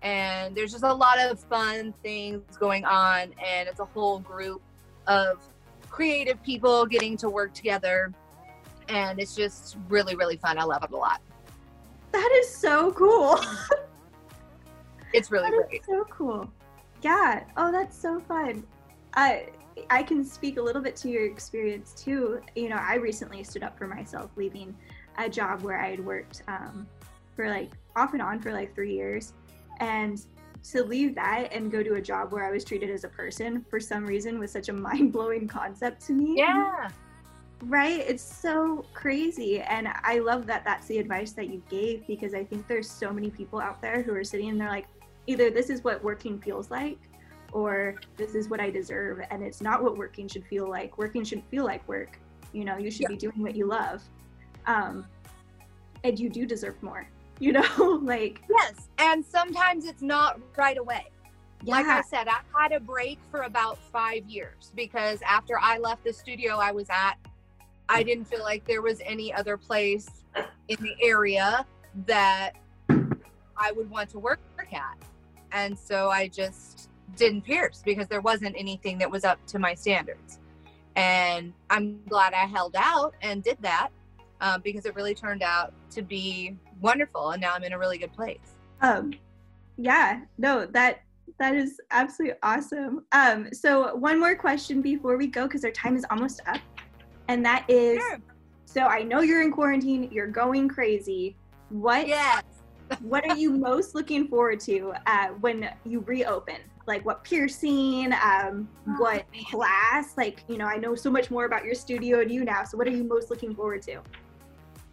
And 0.00 0.56
there's 0.56 0.72
just 0.72 0.84
a 0.84 0.92
lot 0.92 1.18
of 1.18 1.40
fun 1.40 1.92
things 2.02 2.56
going 2.56 2.84
on. 2.84 3.34
And 3.44 3.68
it's 3.68 3.80
a 3.80 3.84
whole 3.84 4.20
group 4.20 4.62
of 5.06 5.40
creative 5.88 6.42
people 6.42 6.86
getting 6.86 7.16
to 7.18 7.28
work 7.28 7.52
together. 7.52 8.12
And 8.88 9.20
it's 9.20 9.34
just 9.34 9.76
really, 9.88 10.14
really 10.14 10.36
fun. 10.36 10.58
I 10.58 10.64
love 10.64 10.82
it 10.84 10.90
a 10.90 10.96
lot. 10.96 11.20
That 12.12 12.30
is 12.40 12.48
so 12.48 12.92
cool. 12.92 13.38
it's 15.12 15.30
really 15.30 15.50
great. 15.50 15.84
so 15.84 16.06
cool. 16.08 16.50
Yeah. 17.02 17.44
Oh, 17.56 17.70
that's 17.70 17.96
so 17.96 18.20
fun. 18.20 18.64
I 19.14 19.48
I 19.90 20.02
can 20.02 20.24
speak 20.24 20.56
a 20.56 20.62
little 20.62 20.82
bit 20.82 20.96
to 20.96 21.08
your 21.08 21.24
experience 21.24 21.92
too. 21.92 22.40
You 22.54 22.68
know, 22.68 22.76
I 22.76 22.96
recently 22.96 23.42
stood 23.44 23.62
up 23.62 23.76
for 23.76 23.86
myself, 23.86 24.30
leaving 24.36 24.76
a 25.18 25.28
job 25.28 25.62
where 25.62 25.80
I 25.80 25.90
had 25.90 26.04
worked 26.04 26.42
um, 26.48 26.86
for 27.34 27.48
like 27.48 27.70
off 27.96 28.12
and 28.12 28.22
on 28.22 28.40
for 28.40 28.52
like 28.52 28.74
three 28.74 28.94
years, 28.94 29.32
and 29.80 30.20
to 30.70 30.82
leave 30.82 31.14
that 31.14 31.52
and 31.52 31.70
go 31.70 31.82
to 31.82 31.94
a 31.94 32.00
job 32.00 32.32
where 32.32 32.44
I 32.44 32.50
was 32.50 32.64
treated 32.64 32.90
as 32.90 33.04
a 33.04 33.08
person 33.08 33.64
for 33.70 33.80
some 33.80 34.06
reason 34.06 34.38
was 34.38 34.50
such 34.50 34.68
a 34.68 34.72
mind 34.88 35.12
blowing 35.12 35.46
concept 35.48 36.06
to 36.06 36.12
me. 36.12 36.34
Yeah. 36.36 36.88
Right? 37.62 38.00
It's 38.00 38.22
so 38.22 38.84
crazy. 38.94 39.60
And 39.60 39.88
I 40.04 40.20
love 40.20 40.46
that 40.46 40.64
that's 40.64 40.86
the 40.86 40.98
advice 40.98 41.32
that 41.32 41.48
you 41.48 41.60
gave 41.68 42.06
because 42.06 42.32
I 42.32 42.44
think 42.44 42.68
there's 42.68 42.88
so 42.88 43.12
many 43.12 43.30
people 43.30 43.58
out 43.58 43.82
there 43.82 44.02
who 44.02 44.14
are 44.14 44.22
sitting 44.22 44.48
and 44.48 44.60
they're 44.60 44.68
like, 44.68 44.86
either 45.26 45.50
this 45.50 45.68
is 45.68 45.82
what 45.82 46.02
working 46.02 46.40
feels 46.40 46.70
like 46.70 46.98
or 47.52 47.96
this 48.16 48.34
is 48.34 48.48
what 48.48 48.60
I 48.60 48.70
deserve. 48.70 49.20
And 49.30 49.42
it's 49.42 49.60
not 49.60 49.82
what 49.82 49.96
working 49.96 50.28
should 50.28 50.44
feel 50.46 50.68
like. 50.68 50.98
Working 50.98 51.24
shouldn't 51.24 51.48
feel 51.50 51.64
like 51.64 51.86
work. 51.88 52.18
You 52.52 52.64
know, 52.64 52.76
you 52.76 52.90
should 52.90 53.02
yeah. 53.02 53.08
be 53.08 53.16
doing 53.16 53.42
what 53.42 53.54
you 53.56 53.66
love. 53.66 54.02
Um, 54.66 55.06
and 56.04 56.18
you 56.18 56.28
do 56.28 56.46
deserve 56.46 56.82
more, 56.82 57.08
you 57.38 57.52
know, 57.52 58.00
like. 58.02 58.42
Yes. 58.48 58.88
And 58.98 59.24
sometimes 59.24 59.86
it's 59.86 60.02
not 60.02 60.40
right 60.56 60.78
away. 60.78 61.06
Yeah. 61.64 61.74
Like 61.74 61.86
I 61.86 62.02
said, 62.02 62.28
I 62.28 62.40
had 62.56 62.72
a 62.72 62.78
break 62.78 63.18
for 63.30 63.42
about 63.42 63.78
five 63.92 64.24
years 64.26 64.70
because 64.76 65.20
after 65.22 65.58
I 65.58 65.78
left 65.78 66.04
the 66.04 66.12
studio 66.12 66.56
I 66.56 66.70
was 66.70 66.88
at, 66.88 67.14
I 67.88 68.02
didn't 68.02 68.26
feel 68.26 68.42
like 68.42 68.64
there 68.64 68.82
was 68.82 69.00
any 69.04 69.32
other 69.32 69.56
place 69.56 70.08
in 70.68 70.76
the 70.80 70.94
area 71.02 71.66
that 72.06 72.52
I 73.56 73.72
would 73.72 73.90
want 73.90 74.10
to 74.10 74.18
work 74.18 74.40
at. 74.72 74.98
And 75.52 75.76
so 75.78 76.10
I 76.10 76.28
just 76.28 76.77
didn't 77.18 77.42
pierce 77.42 77.82
because 77.84 78.08
there 78.08 78.20
wasn't 78.20 78.54
anything 78.56 78.98
that 78.98 79.10
was 79.10 79.24
up 79.24 79.44
to 79.48 79.58
my 79.58 79.74
standards. 79.74 80.38
And 80.96 81.52
I'm 81.70 82.00
glad 82.08 82.32
I 82.32 82.46
held 82.46 82.74
out 82.76 83.14
and 83.22 83.42
did 83.42 83.58
that 83.60 83.90
um, 84.40 84.60
because 84.62 84.86
it 84.86 84.94
really 84.94 85.14
turned 85.14 85.42
out 85.42 85.72
to 85.90 86.02
be 86.02 86.56
wonderful. 86.80 87.30
And 87.30 87.40
now 87.40 87.54
I'm 87.54 87.64
in 87.64 87.72
a 87.72 87.78
really 87.78 87.98
good 87.98 88.12
place. 88.12 88.56
Um, 88.80 89.12
yeah, 89.76 90.22
no, 90.38 90.66
that 90.66 91.00
that 91.38 91.54
is 91.54 91.80
absolutely 91.92 92.36
awesome. 92.42 93.04
Um, 93.12 93.52
so 93.52 93.94
one 93.94 94.18
more 94.18 94.34
question 94.34 94.82
before 94.82 95.16
we 95.16 95.28
go 95.28 95.46
because 95.46 95.64
our 95.64 95.70
time 95.70 95.96
is 95.96 96.04
almost 96.10 96.40
up, 96.46 96.60
and 97.28 97.44
that 97.44 97.64
is, 97.68 97.98
sure. 97.98 98.18
so 98.64 98.82
I 98.82 99.02
know 99.02 99.20
you're 99.20 99.42
in 99.42 99.52
quarantine, 99.52 100.08
you're 100.10 100.26
going 100.26 100.68
crazy. 100.68 101.36
What? 101.68 102.08
Yes. 102.08 102.42
What 103.00 103.28
are 103.28 103.36
you 103.36 103.50
most 103.50 103.94
looking 103.94 104.28
forward 104.28 104.60
to 104.60 104.92
uh, 105.06 105.28
when 105.40 105.70
you 105.84 106.00
reopen? 106.00 106.56
Like 106.86 107.04
what 107.04 107.22
piercing, 107.24 108.12
um, 108.12 108.68
oh, 108.88 108.94
what 108.98 109.24
man. 109.32 109.44
class? 109.50 110.14
Like 110.16 110.44
you 110.48 110.58
know, 110.58 110.66
I 110.66 110.76
know 110.76 110.94
so 110.94 111.10
much 111.10 111.30
more 111.30 111.44
about 111.44 111.64
your 111.64 111.74
studio 111.74 112.20
and 112.20 112.30
you 112.30 112.44
now. 112.44 112.64
So 112.64 112.78
what 112.78 112.86
are 112.86 112.92
you 112.92 113.04
most 113.04 113.30
looking 113.30 113.54
forward 113.54 113.82
to? 113.82 114.00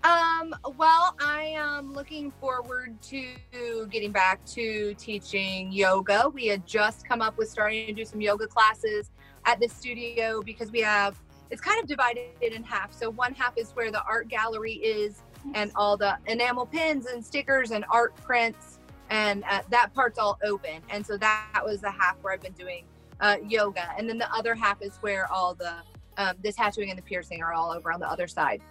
Um, 0.03 0.53
well, 0.77 1.15
I 1.19 1.55
am 1.57 1.91
looking 1.93 2.29
forward 2.29 3.01
to 3.03 3.87
getting 3.89 4.11
back 4.11 4.45
to 4.47 4.93
teaching 4.95 5.71
yoga. 5.71 6.29
We 6.29 6.45
had 6.45 6.67
just 6.67 7.07
come 7.07 7.21
up 7.21 7.37
with 7.39 7.49
starting 7.49 7.87
to 7.87 7.93
do 7.93 8.05
some 8.05 8.21
yoga 8.21 8.45
classes 8.45 9.09
at 9.45 9.59
the 9.59 9.67
studio 9.67 10.41
because 10.43 10.71
we 10.71 10.81
have 10.81 11.19
it's 11.49 11.61
kind 11.61 11.81
of 11.81 11.87
divided 11.87 12.31
in 12.41 12.63
half. 12.63 12.93
So 12.93 13.09
one 13.09 13.33
half 13.33 13.57
is 13.57 13.71
where 13.71 13.91
the 13.91 14.03
art 14.03 14.27
gallery 14.27 14.73
is 14.73 15.23
and 15.53 15.71
all 15.75 15.95
the 15.97 16.17
enamel 16.27 16.65
pins 16.65 17.05
and 17.05 17.23
stickers 17.23 17.71
and 17.71 17.85
art 17.89 18.15
prints 18.17 18.79
and 19.09 19.43
uh, 19.49 19.61
that 19.69 19.93
part's 19.93 20.17
all 20.17 20.37
open. 20.43 20.81
And 20.89 21.05
so 21.05 21.17
that, 21.17 21.61
was 21.63 21.81
the 21.81 21.91
half 21.91 22.17
where 22.21 22.33
I've 22.33 22.41
been 22.41 22.53
doing 22.53 22.85
uh, 23.19 23.37
yoga. 23.47 23.89
And 23.97 24.09
then 24.09 24.17
the 24.17 24.31
other 24.33 24.55
half 24.55 24.81
is 24.81 24.97
where 25.01 25.31
all 25.31 25.53
the 25.53 25.73
um, 26.17 26.35
the 26.43 26.51
tattooing 26.51 26.89
and 26.89 26.97
the 26.97 27.03
piercing 27.03 27.43
are 27.43 27.53
all 27.53 27.71
over 27.71 27.91
on 27.91 27.99
the 27.99 28.09
other 28.09 28.27
side. 28.27 28.61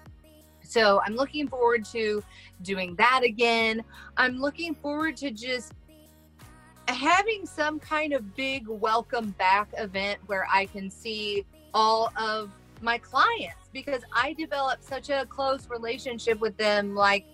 So 0.63 1.03
I'm 1.05 1.15
looking 1.15 1.47
forward 1.47 1.85
to 1.87 2.23
doing 2.63 2.97
that 2.97 3.23
again. 3.23 3.85
I'm 4.17 4.39
looking 4.39 4.75
forward 4.75 5.17
to 5.19 5.31
just 5.31 5.73
having 6.89 7.45
some 7.45 7.79
kind 7.79 8.15
of 8.15 8.35
big 8.35 8.67
welcome 8.67 9.31
back 9.33 9.69
event 9.77 10.21
where 10.27 10.47
I 10.51 10.67
can 10.67 10.91
see 10.91 11.45
all 11.75 12.11
of 12.17 12.51
my 12.85 12.99
clients 12.99 13.68
because 13.73 14.03
I 14.12 14.35
develop 14.35 14.83
such 14.83 15.11
a 15.11 15.27
close 15.27 15.68
relationship 15.68 16.40
with 16.40 16.57
them. 16.57 16.94
Like, 16.94 17.27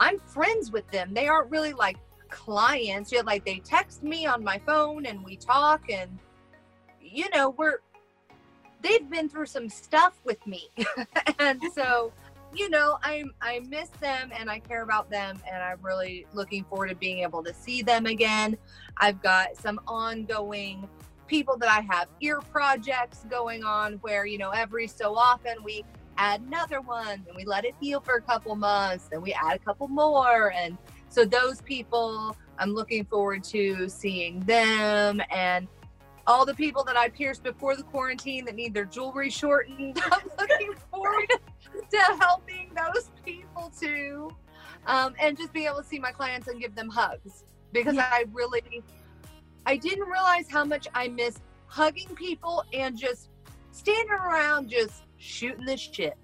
I'm 0.00 0.18
friends 0.18 0.72
with 0.72 0.90
them. 0.90 1.14
They 1.14 1.28
aren't 1.28 1.50
really 1.50 1.72
like 1.72 1.96
clients, 2.30 3.12
yet, 3.12 3.26
like, 3.26 3.44
they 3.44 3.60
text 3.60 4.02
me 4.02 4.26
on 4.26 4.42
my 4.42 4.58
phone 4.58 5.06
and 5.06 5.24
we 5.24 5.36
talk, 5.36 5.90
and 5.90 6.18
you 7.00 7.28
know, 7.34 7.50
we're 7.50 7.78
they've 8.82 9.08
been 9.08 9.28
through 9.28 9.46
some 9.46 9.68
stuff 9.68 10.18
with 10.24 10.44
me. 10.46 10.68
and 11.38 11.60
so 11.74 12.12
you 12.54 12.70
know, 12.70 12.98
I 13.02 13.24
I 13.40 13.60
miss 13.68 13.88
them 14.00 14.30
and 14.36 14.50
I 14.50 14.58
care 14.60 14.82
about 14.82 15.10
them 15.10 15.40
and 15.50 15.62
I'm 15.62 15.78
really 15.82 16.26
looking 16.32 16.64
forward 16.64 16.88
to 16.88 16.94
being 16.94 17.18
able 17.18 17.42
to 17.44 17.52
see 17.52 17.82
them 17.82 18.06
again. 18.06 18.56
I've 18.98 19.22
got 19.22 19.56
some 19.56 19.80
ongoing 19.86 20.88
people 21.26 21.56
that 21.58 21.70
I 21.70 21.80
have 21.92 22.08
ear 22.20 22.40
projects 22.40 23.24
going 23.28 23.64
on 23.64 23.94
where, 23.94 24.26
you 24.26 24.38
know, 24.38 24.50
every 24.50 24.86
so 24.86 25.14
often 25.14 25.62
we 25.64 25.84
add 26.18 26.40
another 26.40 26.80
one 26.80 27.24
and 27.26 27.36
we 27.36 27.44
let 27.44 27.64
it 27.64 27.74
heal 27.80 28.00
for 28.00 28.14
a 28.14 28.22
couple 28.22 28.54
months 28.54 29.08
and 29.12 29.22
we 29.22 29.32
add 29.34 29.56
a 29.56 29.58
couple 29.58 29.86
more 29.86 30.50
and 30.52 30.78
so 31.08 31.24
those 31.24 31.60
people 31.60 32.34
I'm 32.58 32.70
looking 32.72 33.04
forward 33.04 33.44
to 33.44 33.88
seeing 33.88 34.40
them 34.40 35.20
and 35.30 35.68
all 36.26 36.44
the 36.44 36.54
people 36.54 36.82
that 36.84 36.96
I 36.96 37.08
pierced 37.08 37.42
before 37.42 37.76
the 37.76 37.82
quarantine 37.82 38.44
that 38.46 38.54
need 38.54 38.74
their 38.74 38.84
jewelry 38.84 39.30
shortened. 39.30 40.00
I'm 40.12 40.28
looking 40.38 40.74
forward 40.90 41.30
to 41.90 41.98
helping 42.20 42.72
those 42.74 43.10
people 43.24 43.72
too. 43.78 44.30
Um, 44.86 45.14
and 45.20 45.36
just 45.36 45.52
being 45.52 45.66
able 45.66 45.82
to 45.82 45.84
see 45.84 45.98
my 45.98 46.12
clients 46.12 46.48
and 46.48 46.60
give 46.60 46.74
them 46.74 46.88
hugs 46.88 47.44
because 47.72 47.94
yeah. 47.94 48.08
I 48.10 48.24
really, 48.32 48.62
I 49.66 49.76
didn't 49.76 50.08
realize 50.08 50.48
how 50.48 50.64
much 50.64 50.86
I 50.94 51.08
miss 51.08 51.40
hugging 51.66 52.14
people 52.14 52.64
and 52.72 52.96
just 52.96 53.30
standing 53.72 54.12
around, 54.12 54.70
just 54.70 55.02
shooting 55.18 55.66
the 55.66 55.76
shit, 55.76 56.16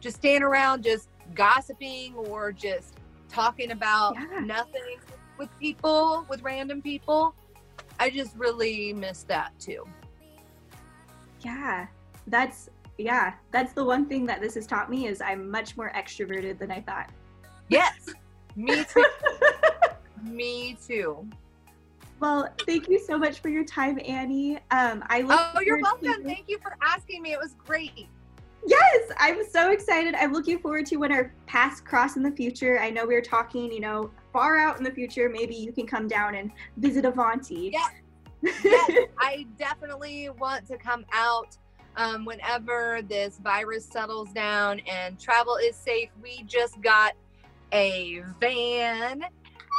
just 0.00 0.16
standing 0.16 0.42
around, 0.42 0.82
just 0.82 1.08
gossiping 1.34 2.14
or 2.14 2.52
just 2.52 2.94
talking 3.28 3.70
about 3.70 4.14
yeah. 4.14 4.40
nothing 4.40 4.98
with 5.38 5.50
people, 5.60 6.26
with 6.30 6.42
random 6.42 6.80
people. 6.80 7.34
I 7.98 8.08
just 8.08 8.34
really 8.36 8.94
miss 8.94 9.24
that 9.24 9.52
too. 9.60 9.86
Yeah, 11.40 11.86
that's 12.26 12.70
yeah, 12.96 13.34
that's 13.50 13.72
the 13.74 13.84
one 13.84 14.06
thing 14.06 14.26
that 14.26 14.40
this 14.40 14.54
has 14.54 14.66
taught 14.66 14.90
me 14.90 15.06
is 15.06 15.20
I'm 15.20 15.50
much 15.50 15.76
more 15.76 15.92
extroverted 15.94 16.58
than 16.58 16.70
I 16.70 16.80
thought. 16.80 17.10
Yes, 17.68 18.08
me 18.56 18.84
too. 18.84 19.04
me 20.22 20.78
too. 20.86 21.28
Well, 22.20 22.48
thank 22.66 22.88
you 22.88 22.98
so 22.98 23.18
much 23.18 23.40
for 23.40 23.48
your 23.48 23.64
time, 23.64 23.98
Annie. 24.04 24.56
Um, 24.70 25.02
I 25.08 25.24
oh, 25.26 25.60
you're 25.60 25.80
welcome. 25.80 26.22
To... 26.22 26.22
Thank 26.22 26.44
you 26.48 26.58
for 26.58 26.76
asking 26.82 27.22
me. 27.22 27.32
It 27.32 27.38
was 27.38 27.54
great. 27.54 28.08
Yes, 28.66 29.10
I'm 29.18 29.42
so 29.50 29.70
excited. 29.70 30.14
I'm 30.14 30.32
looking 30.32 30.58
forward 30.58 30.84
to 30.86 30.96
when 30.96 31.12
our 31.12 31.32
paths 31.46 31.80
cross 31.80 32.16
in 32.16 32.22
the 32.22 32.30
future. 32.30 32.78
I 32.78 32.90
know 32.90 33.06
we 33.06 33.14
are 33.14 33.22
talking, 33.22 33.72
you 33.72 33.80
know, 33.80 34.10
far 34.34 34.58
out 34.58 34.76
in 34.76 34.84
the 34.84 34.90
future. 34.90 35.30
Maybe 35.30 35.54
you 35.54 35.72
can 35.72 35.86
come 35.86 36.08
down 36.08 36.34
and 36.34 36.50
visit 36.76 37.06
Avanti. 37.06 37.70
Yes, 37.72 37.90
yes 38.62 39.08
I 39.18 39.46
definitely 39.58 40.28
want 40.28 40.66
to 40.68 40.76
come 40.76 41.06
out 41.14 41.56
um, 41.96 42.26
whenever 42.26 43.00
this 43.08 43.38
virus 43.42 43.86
settles 43.86 44.30
down 44.32 44.80
and 44.80 45.18
travel 45.18 45.56
is 45.56 45.74
safe. 45.74 46.10
We 46.22 46.42
just 46.42 46.82
got 46.82 47.14
a 47.72 48.22
van. 48.40 49.24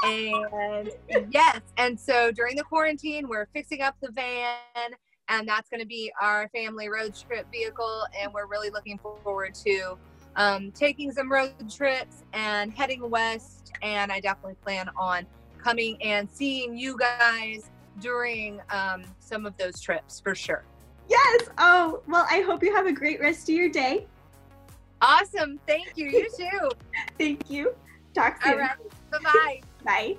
And 0.04 0.92
yes, 1.30 1.62
and 1.78 2.00
so 2.00 2.32
during 2.32 2.56
the 2.56 2.64
quarantine, 2.64 3.28
we're 3.28 3.48
fixing 3.54 3.82
up 3.82 3.96
the 4.02 4.12
van, 4.12 4.92
and 5.30 5.48
that's 5.48 5.70
going 5.70 5.82
to 5.82 5.88
be 5.88 6.12
our 6.20 6.50
family 6.50 6.90
road 6.90 7.16
trip 7.16 7.46
vehicle. 7.52 8.04
And 8.20 8.34
we're 8.34 8.48
really 8.48 8.70
looking 8.70 8.98
forward 8.98 9.54
to 9.66 9.98
um, 10.36 10.72
taking 10.72 11.12
some 11.12 11.32
road 11.32 11.54
trips 11.70 12.24
and 12.34 12.74
heading 12.74 13.10
west. 13.10 13.72
And 13.82 14.12
I 14.12 14.20
definitely 14.20 14.56
plan 14.64 14.90
on 14.96 15.26
coming 15.58 16.02
and 16.02 16.30
seeing 16.30 16.78
you 16.78 16.98
guys 16.98 17.70
during 18.00 18.62
um, 18.70 19.04
some 19.20 19.46
of 19.46 19.56
those 19.58 19.80
trips 19.80 20.20
for 20.20 20.34
sure. 20.34 20.64
Yes. 21.10 21.50
Oh, 21.58 22.02
well, 22.08 22.26
I 22.30 22.42
hope 22.42 22.64
you 22.64 22.74
have 22.74 22.88
a 22.88 22.94
great 22.94 23.20
rest 23.20 23.50
of 23.50 23.56
your 23.56 23.70
day. 23.70 24.08
Awesome. 25.02 25.60
Thank 25.68 25.94
you. 25.96 26.10
You 26.10 26.30
too. 26.38 26.70
Thank 27.18 27.50
you. 27.50 27.76
Talk 28.14 28.42
soon. 28.44 28.54
All 28.54 28.60
right. 28.60 28.78
Bye-bye. 29.12 29.62
Bye. 29.84 30.18